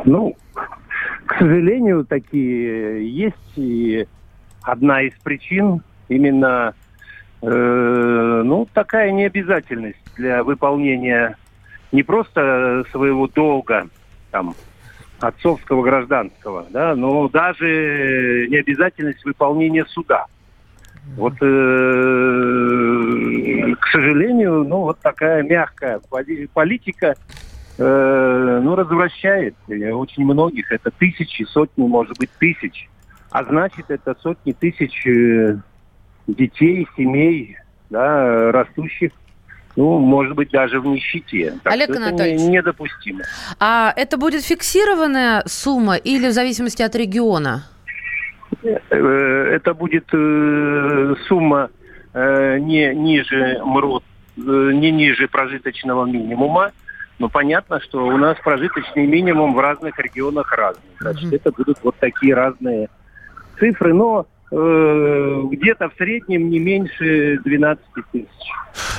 [0.05, 0.35] Ну,
[1.37, 3.35] к сожалению, такие есть.
[3.57, 4.07] И
[4.63, 6.73] одна из причин именно,
[7.43, 11.37] э, ну, такая необязательность для выполнения
[11.91, 13.87] не просто своего долга,
[14.31, 14.55] там,
[15.19, 20.25] отцовского, гражданского, да, но даже необязательность выполнения суда.
[21.17, 21.45] Вот, э,
[23.79, 27.15] к сожалению, ну, вот такая мягкая поли- политика,
[27.77, 30.71] э, ну, развращает очень многих.
[30.71, 32.89] Это тысячи, сотни, может быть, тысяч.
[33.31, 35.57] А значит, это сотни тысяч э,
[36.27, 37.57] детей, семей,
[37.89, 39.11] да, растущих,
[39.75, 41.53] ну, может быть, даже в нищете.
[41.63, 42.41] Так Олег это Анатольевич.
[42.41, 43.21] не- недопустимо.
[43.59, 47.63] А это будет фиксированная сумма или в зависимости от региона?
[48.63, 50.07] Э, Это будет
[51.27, 51.69] сумма
[52.15, 54.03] не ниже МРОД,
[54.37, 56.71] не ниже прожиточного минимума.
[57.19, 60.83] Но понятно, что у нас прожиточный минимум в разных регионах разный.
[60.99, 62.89] Значит, это будут вот такие разные
[63.59, 68.27] цифры, но где-то в среднем не меньше 12 тысяч.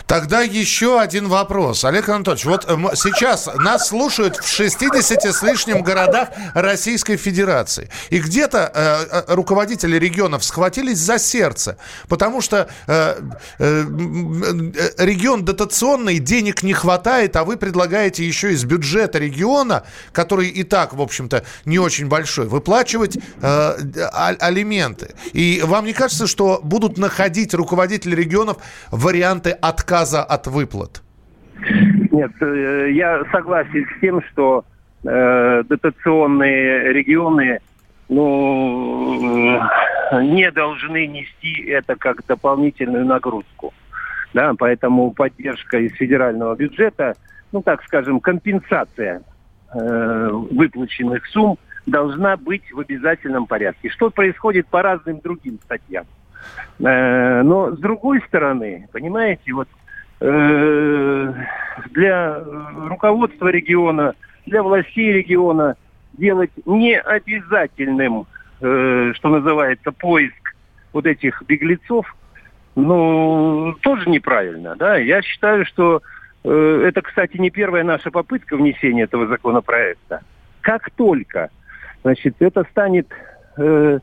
[0.07, 1.85] Тогда еще один вопрос.
[1.85, 7.91] Олег Анатольевич, вот э, сейчас нас слушают в 60 с лишним городах Российской Федерации.
[8.11, 11.77] И где-то э, э, руководители регионов схватились за сердце,
[12.09, 13.21] потому что э,
[13.59, 20.49] э, э, регион дотационный, денег не хватает, а вы предлагаете еще из бюджета региона, который
[20.49, 25.15] и так, в общем-то, не очень большой, выплачивать э, а- алименты.
[25.39, 28.57] И вам не кажется, что будут находить руководители регионов
[28.91, 31.01] варианты отказа от выплат?
[32.11, 34.65] Нет, э, я согласен с тем, что
[35.05, 37.61] э, дотационные регионы
[38.09, 39.61] ну,
[40.11, 43.73] э, не должны нести это как дополнительную нагрузку.
[44.35, 47.15] Да, поэтому поддержка из федерального бюджета,
[47.53, 49.23] ну так скажем, компенсация
[49.73, 51.59] э, выплаченных сумм
[51.91, 53.89] должна быть в обязательном порядке.
[53.91, 56.05] Что происходит по разным другим статьям?
[56.81, 59.69] Э, но с другой стороны, понимаете, вот
[60.21, 61.33] э,
[61.91, 62.41] для
[62.89, 64.15] руководства региона,
[64.47, 65.77] для властей региона
[66.15, 68.27] делать не обязательным,
[68.61, 70.55] э, что называется, поиск
[70.93, 72.15] вот этих беглецов,
[72.75, 74.97] ну, тоже неправильно, да.
[74.97, 76.01] Я считаю, что
[76.45, 80.23] это, кстати, не первая наша попытка внесения этого законопроекта.
[80.61, 81.51] Как только,
[82.09, 83.07] значит, это станет
[83.59, 83.99] э,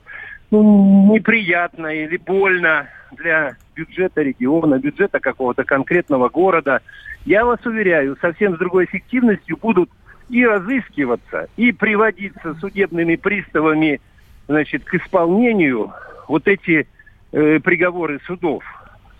[0.51, 2.87] ну, неприятно или больно
[3.17, 6.81] для бюджета региона, бюджета какого-то конкретного города,
[7.25, 9.89] я вас уверяю, совсем с другой эффективностью будут
[10.29, 14.01] и разыскиваться, и приводиться судебными приставами
[14.47, 15.91] значит, к исполнению
[16.27, 16.87] вот эти
[17.31, 18.63] э, приговоры судов.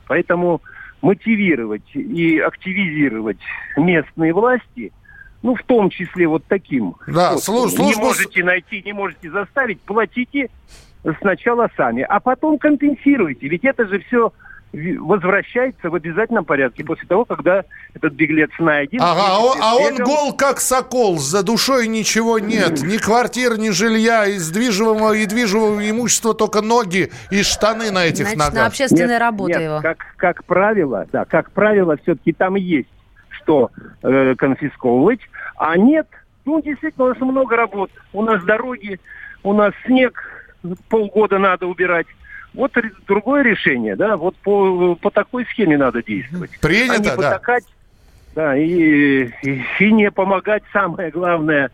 [0.08, 0.62] Поэтому
[1.02, 3.42] мотивировать и активизировать
[3.78, 4.92] местные власти,
[5.42, 6.96] ну, в том числе вот таким.
[7.08, 10.50] Да, вот, служ- не можете найти, не можете заставить, платите
[11.20, 13.48] сначала сами, а потом компенсируйте.
[13.48, 14.32] Ведь это же все
[15.00, 19.00] возвращается в обязательном порядке после того, когда этот беглец найден.
[19.02, 23.70] Ага, а он, а он гол как сокол, за душой ничего нет, ни квартир, ни
[23.70, 28.54] жилья, из движимого и движимого имущества только ноги и штаны на этих Значит, ногах.
[28.54, 29.82] на общественной Нет, работе нет, его.
[29.82, 32.90] Как, как правило, да, как правило, все-таки там есть
[33.46, 33.70] что
[34.02, 35.22] э, конфисковывать,
[35.56, 36.08] а нет,
[36.46, 37.92] ну, действительно, у нас много работ.
[38.12, 39.00] У нас дороги,
[39.44, 40.20] у нас снег,
[40.90, 42.08] полгода надо убирать.
[42.56, 42.72] Вот
[43.08, 46.60] другое решение, да, вот по, по такой схеме надо действовать.
[46.60, 47.16] Принято, а не да.
[47.16, 47.66] потакать,
[48.34, 51.70] да, и, и, и не помогать, самое главное,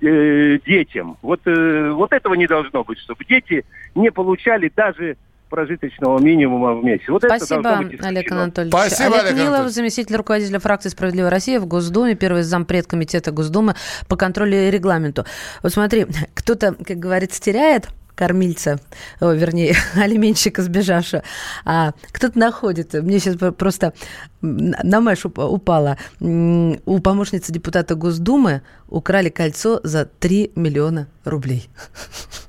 [0.00, 1.16] э, детям.
[1.22, 5.16] Вот, э, вот этого не должно быть, чтобы дети не получали даже
[5.48, 7.08] прожиточного минимума в месяц.
[7.08, 8.32] Вот это Спасибо, должно быть Олег.
[8.32, 8.72] Анатольевич.
[8.74, 9.74] Спасибо, Олег Олег Анатольевич.
[9.74, 13.74] заместитель руководителя фракции «Справедливая Россия» в Госдуме, первый зампред комитета Госдумы
[14.08, 15.24] по контролю и регламенту.
[15.62, 18.80] Вот смотри, кто-то, как говорится, теряет кормильца,
[19.20, 21.22] о, вернее, алименщика сбежавшего,
[21.64, 22.94] а кто-то находит.
[22.94, 23.92] Мне сейчас просто
[24.40, 25.98] на мэш уп- упала.
[26.18, 31.68] У помощницы депутата Госдумы украли кольцо за 3 миллиона рублей.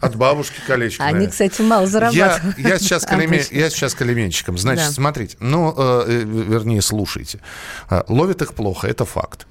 [0.00, 1.02] От бабушки колечко.
[1.04, 1.30] Они, наверное.
[1.30, 2.58] кстати, мало Я, зарабатывают.
[2.58, 3.54] я, сейчас к алиме- обычно.
[3.56, 4.56] я сейчас к алименщикам.
[4.58, 4.92] Значит, Да.
[4.92, 7.40] смотрите, ну, э, э, вернее, слушайте.
[7.90, 9.46] Э, Ловят их плохо, это факт.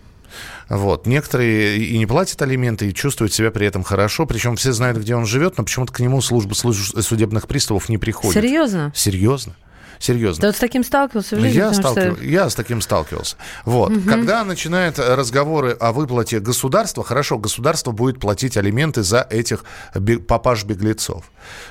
[0.70, 1.08] Вот.
[1.08, 4.26] Некоторые и не платят алименты, и чувствуют себя при этом хорошо.
[4.28, 7.98] Причем все знают, где он живет, но почему-то к нему служба служ- судебных приставов не
[7.98, 8.36] приходит.
[8.42, 8.92] Серьезно?
[8.96, 9.56] Серьезно.
[10.00, 10.40] Серьезно.
[10.42, 11.58] Ты вот с таким сталкивался в жизни?
[11.58, 13.36] Я, Потому что- сталкив- я с таким сталкивался.
[13.66, 13.90] Вот.
[13.92, 14.04] Мгм.
[14.10, 20.20] Когда начинают э, разговоры о выплате государства, хорошо, государство будет платить алименты за этих бе-
[20.20, 21.26] папаш-беглецов.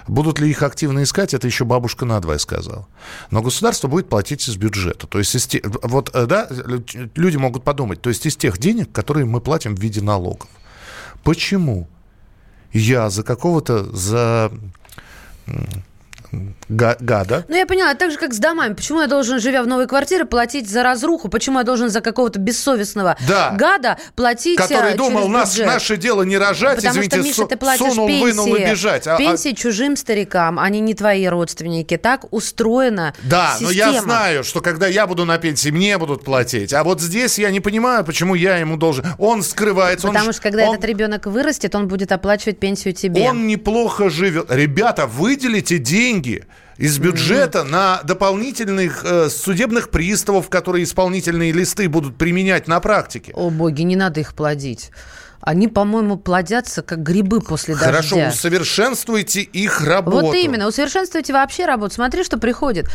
[0.07, 2.87] Будут ли их активно искать, это еще бабушка надвое сказала.
[3.31, 5.07] Но государство будет платить из бюджета.
[5.07, 8.59] То есть из те- вот, э, да, лю- люди могут подумать, то есть из тех
[8.59, 10.49] денег, которые мы платим в виде налогов.
[11.25, 11.89] Почему
[12.75, 14.53] я за какого-то, за
[16.69, 17.45] гада.
[17.49, 18.75] Ну, я поняла, так же, как с домами.
[18.75, 21.29] Почему я должен, живя в новой квартире, платить за разруху?
[21.29, 23.55] Почему я должен за какого-то бессовестного Да.
[23.59, 27.57] гада платить Который э, думал, нас, наше дело не рожать, Потому извините, что, Миша, ты
[27.57, 29.07] платишь сунул, пенсии, вынул и бежать.
[29.07, 31.97] А- а- пенсии чужим старикам, они не твои родственники.
[31.97, 34.03] Так устроена Да, но я система.
[34.03, 36.73] знаю, что когда я буду на пенсии, мне будут платить.
[36.75, 39.07] А вот здесь я не понимаю, почему я ему должен.
[39.19, 40.07] Он скрывается.
[40.07, 43.23] он Потому ж- что когда он- этот ребенок вырастет, он будет оплачивать пенсию тебе.
[43.23, 44.47] Он неплохо живет.
[44.51, 46.18] Ребята, выделите деньги
[46.77, 53.33] из бюджета на дополнительных э, судебных приставов, которые исполнительные листы будут применять на практике.
[53.35, 54.91] О боги, не надо их плодить.
[55.41, 58.29] Они, по-моему, плодятся, как грибы после Хорошо, дождя.
[58.31, 60.27] усовершенствуйте их работу.
[60.27, 61.95] Вот именно, усовершенствуйте вообще работу.
[61.95, 62.87] Смотри, что приходит.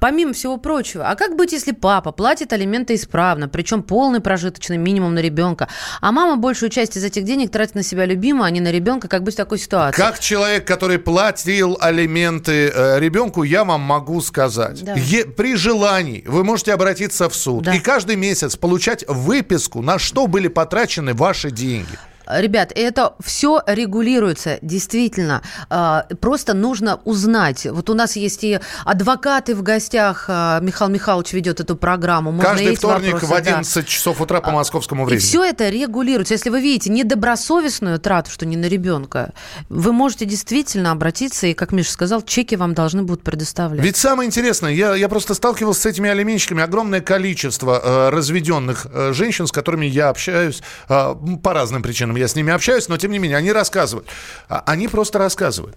[0.00, 5.14] Помимо всего прочего, а как быть, если папа платит алименты исправно, причем полный прожиточный минимум
[5.14, 5.68] на ребенка,
[6.00, 9.08] а мама большую часть из этих денег тратит на себя любимую, а не на ребенка?
[9.08, 9.96] Как быть в такой ситуации?
[10.00, 14.82] Как человек, который платил алименты э, ребенку, я вам могу сказать.
[14.84, 14.94] Да.
[14.94, 17.74] Е- при желании вы можете обратиться в суд Да.
[17.74, 21.97] и каждый месяц получать выписку, на что были потрачены ваши деньги.
[22.30, 25.42] Ребят, это все регулируется, действительно.
[25.70, 27.66] А, Просто нужно узнать.
[27.66, 30.26] Вот у нас есть и адвокаты в гостях.
[30.28, 32.32] а, Михаил Михайлович ведет эту программу.
[32.32, 33.36] Можно Каждый вторник вопросы, в да.
[33.36, 35.24] 11 часов утра по московскому И времени.
[35.24, 36.34] все это регулируется.
[36.34, 39.32] Если вы видите недобросовестную трату, что не на ребенка,
[39.68, 43.84] вы можете действительно обратиться, и, как Миша сказал, чеки вам должны будут предоставлять.
[43.84, 46.62] Ведь самое интересное, я, я просто сталкивался с этими алименщиками.
[46.62, 52.16] Огромное количество э, разведенных э, женщин, с которыми я общаюсь э, по разным причинам.
[52.18, 54.08] Я с ними общаюсь, но тем не менее, они рассказывают.
[54.48, 55.76] А, Они просто рассказывают.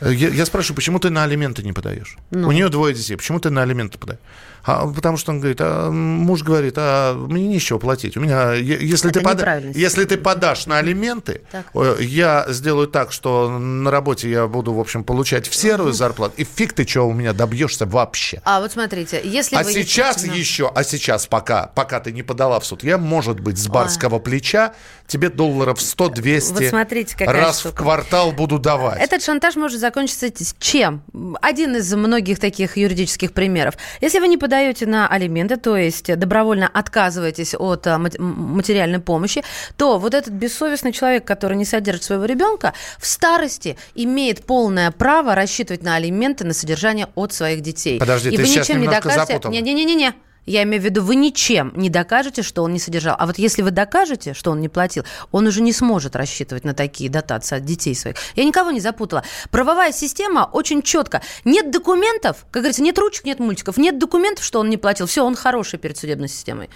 [0.00, 2.16] Э, Я, я спрашиваю, почему ты на алименты не подаешь?
[2.30, 2.48] Ну.
[2.48, 4.20] У нее двое детей, почему ты на алименты подаешь?
[4.66, 8.16] А, потому что он говорит, а, муж говорит, а мне нечего платить.
[8.16, 11.66] У меня, если, Это ты, пода- если ты подашь на алименты, Так.
[12.00, 16.44] я сделаю так, что на работе я буду, в общем, получать в серую зарплату, и
[16.44, 18.40] фиг ты чего у меня добьешься вообще.
[18.44, 19.72] А вот смотрите, если А вы...
[19.72, 23.58] сейчас действительно- еще, а сейчас пока, пока ты не подала в суд, я, может быть,
[23.58, 24.74] с барского плеча
[25.06, 27.74] тебе долларов 100-200 Вот смотрите, раз штука.
[27.74, 29.00] в квартал буду давать.
[29.00, 30.26] Этот шантаж может закончиться
[30.58, 31.02] чем?
[31.40, 33.74] Один из многих таких юридических примеров.
[34.00, 39.42] Если вы не подаете на алименты, то есть добровольно отказываетесь от м- материальной помощи,
[39.76, 45.34] то вот этот бессовестный человек, который не содержит своего ребенка, в старости имеет полное право
[45.34, 47.98] рассчитывать на алименты на содержание от своих детей.
[47.98, 49.26] Подожди, И ты вы сейчас ничем не докажете.
[49.26, 49.52] запутала.
[49.52, 50.14] Не-не-не-не.
[50.46, 53.16] Я имею в виду, вы ничем не докажете, что он не содержал.
[53.18, 56.72] А вот если вы докажете, что он не платил, он уже не сможет рассчитывать на
[56.72, 58.16] такие дотации от детей своих.
[58.36, 59.24] Я никого не запутала.
[59.50, 61.20] Правовая система очень четко.
[61.44, 65.06] Нет документов, как говорится, нет ручек, нет мультиков, нет документов, что он не платил.
[65.06, 66.70] Все, он хороший перед судебной системой.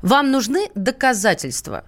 [0.00, 1.84] Вам нужны доказательства.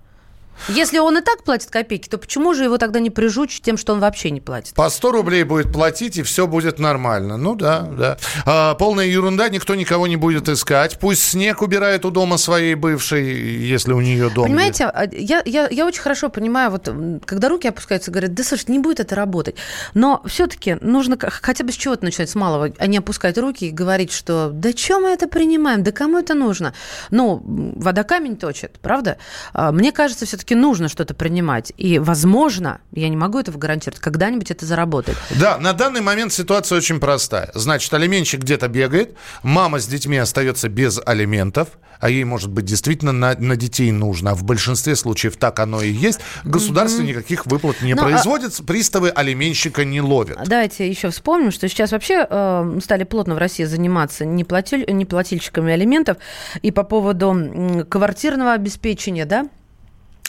[0.68, 3.92] Если он и так платит копейки, то почему же его тогда не прижучить тем, что
[3.92, 4.74] он вообще не платит?
[4.74, 7.36] По 100 рублей будет платить, и все будет нормально.
[7.36, 8.18] Ну да, да.
[8.46, 10.98] А, полная ерунда, никто никого не будет искать.
[10.98, 14.46] Пусть снег убирает у дома своей бывшей, если у нее дом.
[14.46, 16.88] Понимаете, а, я, я, я очень хорошо понимаю, вот
[17.24, 19.56] когда руки опускаются, говорят, да слушай, не будет это работать.
[19.94, 23.70] Но все-таки нужно хотя бы с чего-то начать, с малого, а не опускать руки и
[23.70, 26.74] говорить, что да что мы это принимаем, да кому это нужно?
[27.10, 29.18] Ну, вода камень точит, правда?
[29.52, 31.72] А, Мне кажется, все-таки нужно что-то принимать.
[31.76, 35.16] И, возможно, я не могу этого гарантировать, когда-нибудь это заработает.
[35.38, 37.50] Да, на данный момент ситуация очень простая.
[37.54, 41.68] Значит, алименщик где-то бегает, мама с детьми остается без алиментов,
[42.00, 44.32] а ей, может быть, действительно на, на детей нужно.
[44.32, 46.18] А в большинстве случаев так оно и есть.
[46.42, 50.38] Государство никаких выплат не Ну, а- производит, приставы алименщика не ловят.
[50.44, 56.16] Давайте еще вспомним, что сейчас вообще э, стали плотно в России заниматься неплатиль, неплательщиками алиментов.
[56.62, 59.46] И по поводу квартирного обеспечения, да,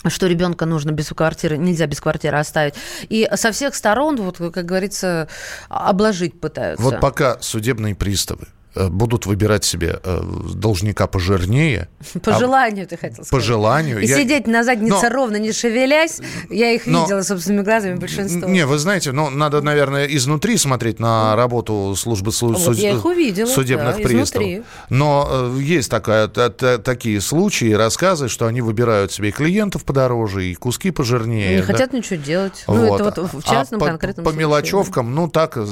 [0.09, 2.75] что ребенка нужно без квартиры, нельзя без квартиры оставить.
[3.09, 5.27] И со всех сторон, вот, как говорится,
[5.69, 6.83] обложить пытаются.
[6.83, 10.21] Вот пока судебные приставы будут выбирать себе э,
[10.53, 11.89] должника пожирнее.
[12.23, 13.29] По а- желанию, ты хотел сказать.
[13.31, 14.01] По желанию.
[14.01, 17.95] И Я- сидеть на заднице Но- ровно, не шевелясь, я их Но- видела собственными глазами
[17.95, 18.49] большинство.
[18.49, 23.05] Не, вы знаете, ну, надо, наверное, изнутри смотреть на работу службы Вот суд- я их
[23.05, 24.29] увидела, судебных да, приставов.
[24.47, 24.63] изнутри.
[24.89, 29.83] Но э, есть такая, та- та- такие случаи, рассказы, что они выбирают себе и клиентов
[29.83, 31.55] подороже, и куски пожирнее.
[31.55, 31.63] Не да.
[31.63, 32.63] хотят ничего делать.
[32.67, 33.01] Ну, Вот.
[33.01, 35.65] это вот в частном а по, конкретном по случае, мелочевкам, ну так, э,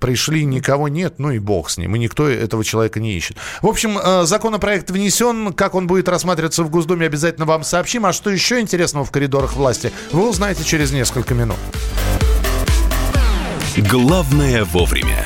[0.00, 1.96] пришли, никого нет, ну и бог с ним.
[1.96, 3.36] И никто этого человека не ищет.
[3.62, 5.52] В общем, э, законопроект внесен.
[5.52, 8.06] Как он будет рассматриваться в Госдуме, обязательно вам сообщим.
[8.06, 11.56] А что еще интересного в коридорах власти, вы узнаете через несколько минут.
[13.76, 15.22] Главное вовремя.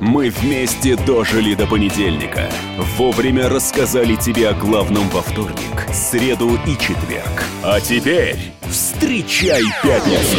[0.00, 2.50] Мы вместе дожили до понедельника.
[2.96, 7.44] Вовремя рассказали тебе о главном во вторник, среду и четверг.
[7.62, 8.38] А теперь
[8.70, 10.38] встречай пятницу.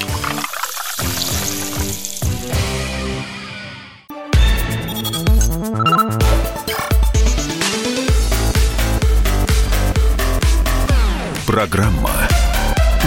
[11.51, 12.11] Программа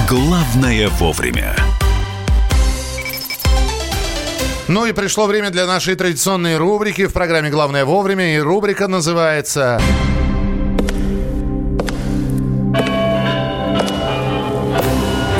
[0.07, 1.57] «Главное вовремя».
[4.69, 8.37] Ну и пришло время для нашей традиционной рубрики в программе «Главное вовремя».
[8.37, 9.81] И рубрика называется...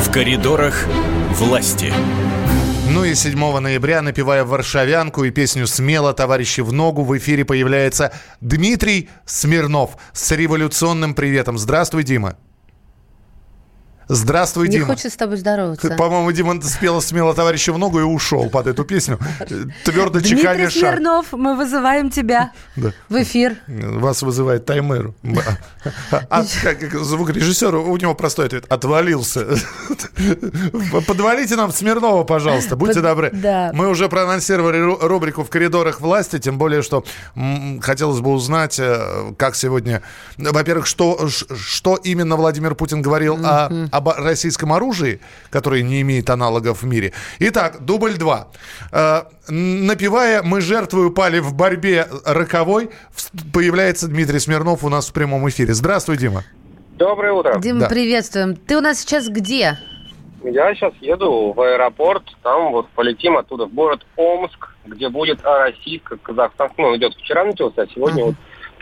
[0.01, 0.87] В коридорах
[1.33, 1.93] власти.
[2.89, 8.15] Ну и 7 ноября, напевая «Варшавянку» и песню «Смело, товарищи, в ногу» в эфире появляется
[8.41, 11.59] Дмитрий Смирнов с революционным приветом.
[11.59, 12.39] Здравствуй, Дима.
[14.09, 14.87] Здравствуй, Не Дима.
[14.87, 15.89] хочет с тобой здороваться.
[15.97, 19.19] По-моему, Дима спела смело товарища в ногу и ушел под эту песню,
[19.85, 20.95] твердо Дмитрий чеканя шаг.
[20.97, 22.93] Смирнов, мы вызываем тебя Да.
[23.09, 23.57] в эфир.
[23.67, 25.13] Вас вызывает таймер.
[26.31, 28.65] А как звукорежиссер, у него простой ответ.
[28.69, 29.47] Отвалился.
[31.07, 33.31] Подвалите нам Смирнова, пожалуйста, будьте добры.
[33.33, 33.71] да.
[33.75, 37.05] Мы уже проанонсировали ру- рубрику «В коридорах власти», тем более, что
[37.81, 40.03] хотелось бы узнать, э, как сегодня...
[40.37, 45.21] Во-первых, что, что именно Владимир Путин говорил о, об российском оружии,
[45.51, 47.13] которое не имеет аналогов в мире.
[47.39, 48.49] Итак, дубль два.
[48.91, 52.91] Э, Напевая «Мы жертвы упали в борьбе роковой»,
[53.53, 55.75] появляется Дмитрий Смирнов у нас в прямом эфире.
[55.75, 56.43] Здравствуй, Дима.
[56.97, 57.59] Доброе утро.
[57.61, 57.89] Дима, Да.
[57.89, 58.57] приветствуем.
[58.57, 59.79] Ты у нас сейчас где?
[60.43, 66.71] Я сейчас еду в аэропорт, там вот полетим оттуда в город Омск, где будет российско-казахстан.
[66.79, 68.35] Ну, идет вчера начался, а сегодня вот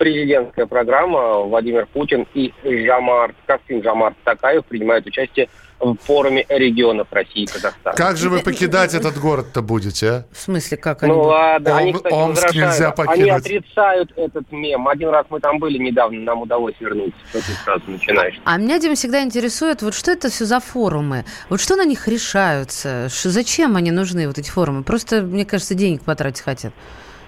[0.02, 1.42] президентская программа.
[1.44, 5.48] Владимир Путин и Жамарт, Касым Жамарт Такаев принимают участие
[5.78, 7.96] в форуме регионов России и Казахстана.
[7.96, 10.24] Как же вы покидать этот город-то будете, а?
[10.32, 11.12] В смысле, как они?
[11.12, 13.30] Ну ладно, Ом- они, кстати, Омск нельзя Они покинуть.
[13.30, 14.88] отрицают этот мем.
[14.88, 17.20] Один раз мы там были недавно, нам удалось вернуться.
[17.28, 18.40] Что ты сразу начинаешь?
[18.44, 21.24] А меня, Дим, всегда интересует, вот что это все за форумы?
[21.48, 23.06] Вот что на них решаются?
[23.08, 24.82] Зачем они нужны, вот эти форумы?
[24.82, 26.72] Просто, мне кажется, денег потратить хотят.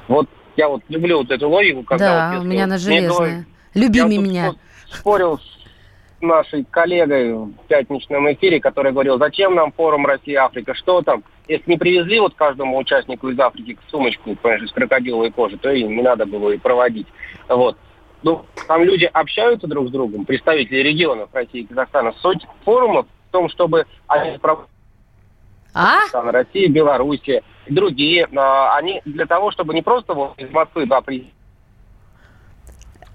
[0.09, 2.79] Вот я вот люблю вот эту логику, когда да, вот у меня вот она мне
[2.79, 3.47] железная.
[3.75, 4.49] Любими меня.
[4.51, 4.57] спо-
[4.99, 11.25] спорил с нашей коллегой в пятничном эфире, которая говорила, зачем нам форум Россия-Африка, что там?
[11.49, 15.83] Если не привезли вот каждому участнику из Африки сумочку, понимаешь, из крокодиловой кожи, то и
[15.83, 17.07] не надо было и проводить.
[17.49, 17.77] Вот.
[18.23, 22.15] Ну, там люди общаются друг с другом, представители регионов России и Казахстана.
[22.23, 24.74] Суть форумов в том, чтобы они проводили
[25.75, 26.01] А?
[26.13, 28.27] Россия, Белоруссия и другие,
[28.77, 31.35] они для того, чтобы не просто вот из Москвы два президента,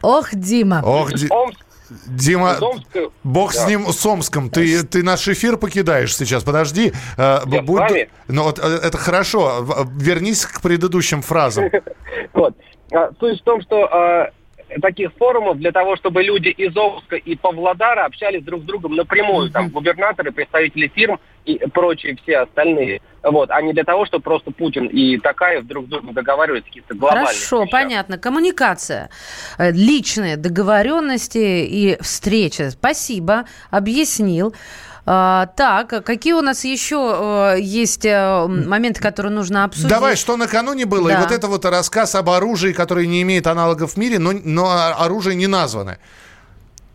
[0.02, 0.82] Ох, Дима.
[0.84, 1.60] Ох, Ди- Омск,
[2.08, 3.68] Дима, Омска, бог с да.
[3.70, 4.50] ним, с Омском.
[4.50, 6.44] Ты, ты наш эфир покидаешь сейчас.
[6.44, 6.94] Подожди.
[7.18, 8.10] э, Я с будь- вами.
[8.28, 9.58] Ну, вот, э, это хорошо.
[9.62, 11.66] В- Вернись к предыдущим фразам.
[12.34, 12.56] Вот.
[12.94, 14.30] А, Суть в том, что
[14.82, 19.50] таких форумов для того, чтобы люди из Омска и Павлодара общались друг с другом напрямую,
[19.50, 23.02] там губернаторы, представители фирм и прочие все остальные.
[23.24, 26.96] Вот, а не для того, чтобы просто Путин и Такаев друг с другом договаривались каких-то
[26.96, 27.72] глобальных Хорошо, вещах.
[27.72, 28.18] понятно.
[28.18, 29.10] Коммуникация,
[29.58, 32.70] э, личные договоренности и встречи.
[32.70, 34.54] Спасибо, объяснил.
[35.12, 39.90] А, так, какие у нас еще э, есть э, моменты, которые нужно обсудить?
[39.90, 41.10] Давай, что накануне было?
[41.10, 41.22] И Да.
[41.22, 45.36] вот это вот рассказ об оружии, которое не имеет аналогов в мире, но, но оружие
[45.36, 45.98] не названо.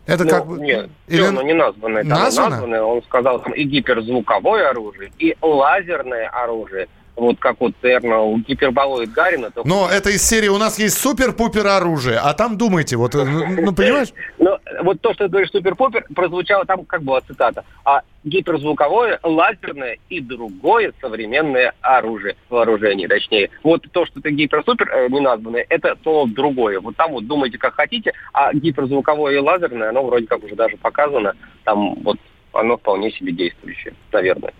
[0.05, 0.59] Это Ну, как бы...
[0.59, 2.03] Нет, Или- всё, оно не названное.
[2.03, 2.49] Там Названо?
[2.51, 6.87] названное, он сказал, там и гиперзвуковое оружие, и лазерное оружие.
[7.15, 9.49] Вот как вот, наверное, у гиперболоид Гарина.
[9.49, 13.23] только Но это из серии «У нас есть супер-пупер оружие», а там думайте, вот, э,
[13.23, 14.09] ну, ну, понимаешь?
[14.37, 19.97] Ну, вот то, что ты говоришь супер-пупер, прозвучало там, как была цитата, а гиперзвуковое, лазерное
[20.09, 23.49] и другое современное оружие, вооружение, точнее.
[23.63, 26.79] Вот то, что ты гиперсупер э, не названное, это то другое.
[26.79, 30.75] Вот там вот думайте, как хотите, а гиперзвуковое и лазерное, оно вроде как уже даже
[30.77, 32.17] показано, там вот
[32.51, 34.53] оно вполне себе действующее, наверное.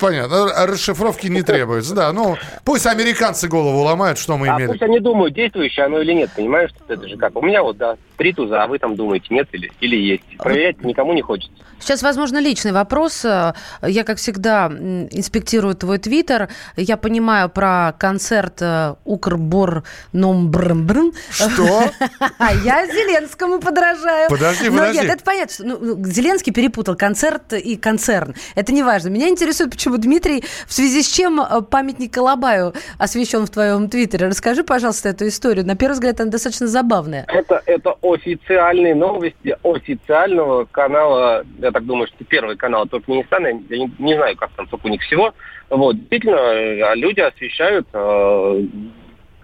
[0.00, 2.12] Понятно, а расшифровки не требуется, да.
[2.12, 4.68] Ну, пусть американцы голову ломают, что мы А имели.
[4.68, 6.70] пусть они думают, действующее оно или нет, понимаешь?
[6.88, 7.36] Это же как.
[7.36, 10.24] У меня вот, да, три туза, а вы там думаете, нет или, или есть.
[10.38, 11.52] Проверять никому не хочется.
[11.78, 13.24] Сейчас, возможно, личный вопрос.
[13.24, 16.48] Э, Я, как всегда, инспектирую твой твиттер.
[16.76, 21.12] Я понимаю про концерт э, Укрбор Номбрмбрн.
[21.30, 21.84] Что?
[22.38, 24.28] А я Зеленскому подражаю.
[24.28, 25.00] Подожди, Но подожди.
[25.02, 25.52] Нет, это понятно.
[25.54, 28.34] что, ну, Зеленский перепутал концерт и концерн.
[28.54, 29.08] Это не важно.
[29.08, 34.26] Меня интересует, почему Дмитрий, в связи с чем э, памятник Колобаю освещен в твоем твиттере.
[34.26, 35.66] Расскажи, пожалуйста, эту историю.
[35.66, 37.24] На первый взгляд, она достаточно забавная.
[37.28, 43.92] Это, это официальные новости официального канала, я так думаю, что первый канал Туркменистана, я не,
[43.98, 45.34] не знаю, как там сколько у них всего.
[45.68, 48.66] Вот, действительно, э, люди освещают э,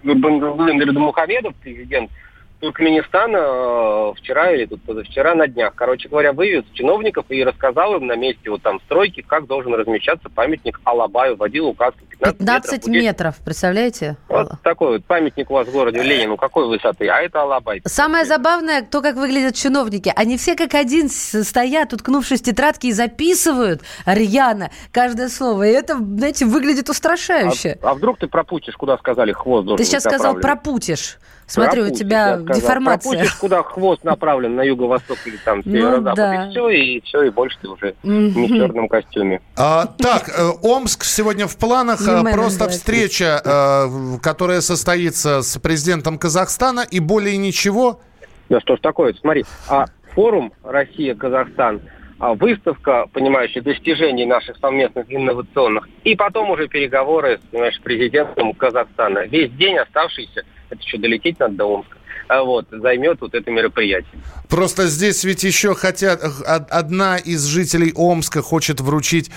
[0.03, 2.11] Мухамедов, президент
[2.59, 8.07] Туркменистана э, вчера или тут позавчера на днях, короче говоря, вывез чиновников и рассказал им
[8.07, 13.03] на месте вот там стройки, как должен размещаться памятник Алабаю, вводил указ 15, 15 метров,
[13.03, 14.17] метров, представляете?
[14.27, 17.81] Вот такой вот памятник у вас в городе Ленину, какой высоты, а это Алабай.
[17.85, 20.11] Самое забавное, то, как выглядят чиновники.
[20.15, 25.67] Они все как один стоят, уткнувшись в тетрадки и записывают рьяно каждое слово.
[25.67, 27.77] И это, знаете, выглядит устрашающе.
[27.81, 31.19] А, а вдруг ты пропутишь, куда сказали хвост должен Ты сейчас сказал пропутишь.
[31.47, 33.11] Смотрю, у тебя деформация.
[33.11, 36.45] Пропустишь, куда хвост направлен, на юго-восток или там ну северо-запад, ну, да.
[36.45, 39.41] и все, и все, и больше ты уже не в черном костюме.
[39.55, 42.05] А, так, э, Омск сегодня в планах.
[42.05, 48.01] Э, просто встреча, э, которая состоится с президентом Казахстана, и более ничего?
[48.49, 51.81] Да что ж такое, смотри, а форум Россия-Казахстан
[52.19, 59.27] а выставка, понимающая достижений наших совместных инновационных, и потом уже переговоры с понимаешь, президентом Казахстана.
[59.27, 61.97] Весь день оставшийся– это еще долететь надо до Омска,
[62.27, 64.21] а вот, займет вот это мероприятие.
[64.49, 69.31] Просто здесь ведь еще хотят, одна из жителей Омска хочет вручить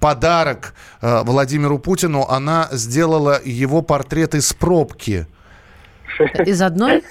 [0.00, 5.26] подарок э, Владимиру Путину, она сделала его портрет из пробки.
[6.46, 7.02] Из одной?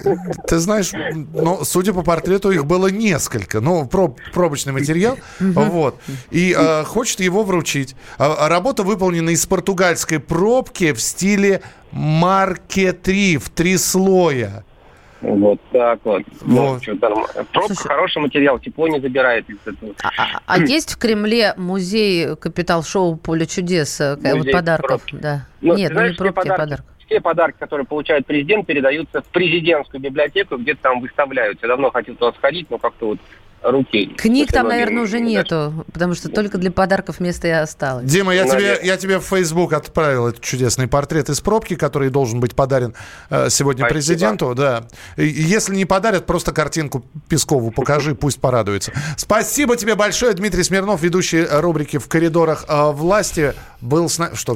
[0.47, 3.62] Ты знаешь, ну, судя по портрету, их было несколько.
[3.62, 5.18] Ну, проб, пробочный материал.
[5.39, 5.99] Вот.
[6.30, 7.95] И э, хочет его вручить.
[8.18, 14.64] А, работа выполнена из португальской пробки в стиле Марке 3 в три слоя.
[15.22, 16.24] Вот так вот.
[16.41, 16.82] Ну, вот.
[16.88, 17.45] Ну, Пробка
[17.76, 19.93] Слушай, хороший материал, тепло не забирает из этого.
[20.02, 24.02] А, а, а есть в Кремле музей Капитал-шоу Поле чудес?
[24.02, 25.04] Э, музей вот подарков?
[25.12, 25.45] Да.
[25.62, 29.99] Ну, Нет, ну не пробки, а подарок все подарки, которые получает президент, передаются в президентскую
[29.99, 31.66] библиотеку, где-то там выставляются.
[31.66, 33.20] Я давно хотел туда сходить, но как-то вот
[33.64, 34.07] руки.
[34.18, 38.09] Книг там, наверное, уже нету, потому что только для подарков место и осталось.
[38.09, 42.39] Дима, я тебе, я тебе в Facebook отправил этот чудесный портрет из пробки, который должен
[42.39, 42.93] быть подарен
[43.30, 43.93] э, сегодня Спасибо.
[43.93, 44.55] президенту.
[44.55, 44.88] Да.
[45.18, 48.91] И, если не подарят, просто картинку Пескову покажи, пусть порадуется.
[49.18, 53.53] Спасибо тебе большое, Дмитрий Смирнов, ведущий рубрики «В коридорах э, власти».
[53.82, 54.36] Был с нами...
[54.36, 54.55] Что?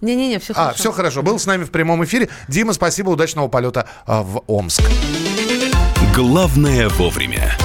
[0.00, 0.70] Не-не-не, все а, хорошо.
[0.70, 1.22] А, все хорошо.
[1.22, 2.28] Был с нами в прямом эфире.
[2.48, 4.82] Дима, спасибо, удачного полета э, в Омск.
[6.14, 7.56] Главное вовремя.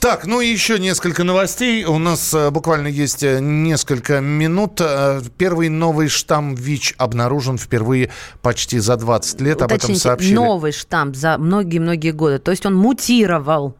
[0.00, 1.84] Так, ну и еще несколько новостей.
[1.84, 4.80] У нас э, буквально есть э, несколько минут.
[4.80, 9.56] Э, первый новый штамм ВИЧ обнаружен впервые почти за 20 лет.
[9.56, 10.34] Уточните, Об этом сообщили.
[10.34, 12.38] новый штамм за многие-многие годы.
[12.38, 13.76] То есть он мутировал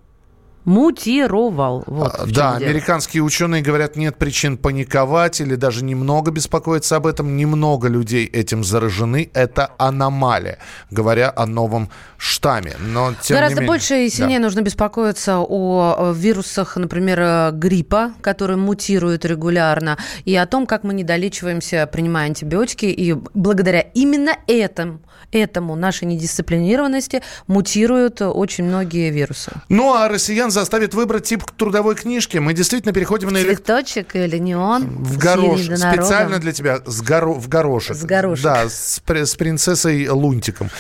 [0.65, 1.83] мутировал.
[1.87, 2.71] Вот а, да, дело.
[2.71, 7.37] американские ученые говорят, нет причин паниковать или даже немного беспокоиться об этом.
[7.37, 9.31] Немного людей этим заражены.
[9.35, 10.59] Это аномалия,
[10.91, 12.77] говоря о новом штамме.
[12.79, 14.45] Но, тем Гораздо не больше и сильнее да.
[14.45, 21.05] нужно беспокоиться о вирусах, например, гриппа, который мутирует регулярно, и о том, как мы не
[21.05, 22.87] долечиваемся, принимая антибиотики.
[22.87, 25.01] И благодаря именно этому,
[25.33, 29.53] этому нашей недисциплинированности мутируют очень многие вирусы.
[29.69, 32.39] Ну, а россиян заставит выбрать тип трудовой книжки.
[32.39, 33.41] Мы действительно переходим на...
[33.41, 34.87] Цветочек или неон?
[35.03, 35.63] В горош.
[35.63, 36.81] Специально для тебя.
[36.85, 37.33] С горо...
[37.33, 37.97] В горошек.
[37.97, 38.45] С горошек.
[38.45, 40.71] Да, с, с принцессой Лунтиком.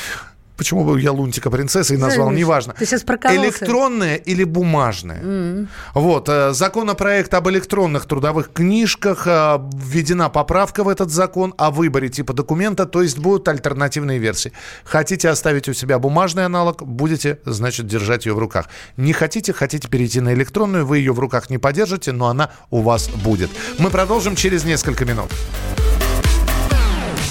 [0.61, 2.75] Почему бы я Лунтика принцессой назвал, Знаешь, неважно.
[2.79, 3.43] Ты сейчас прокололся.
[3.43, 5.23] Электронная или бумажная.
[5.23, 5.69] Mm-hmm.
[5.95, 12.11] Вот, э, законопроект об электронных трудовых книжках, э, введена поправка в этот закон о выборе
[12.11, 14.53] типа документа, то есть будут альтернативные версии.
[14.85, 18.67] Хотите оставить у себя бумажный аналог, будете, значит, держать ее в руках.
[18.99, 22.83] Не хотите, хотите перейти на электронную, вы ее в руках не подержите, но она у
[22.83, 23.49] вас будет.
[23.79, 25.31] Мы продолжим через несколько минут.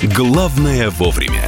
[0.01, 1.47] Главное вовремя.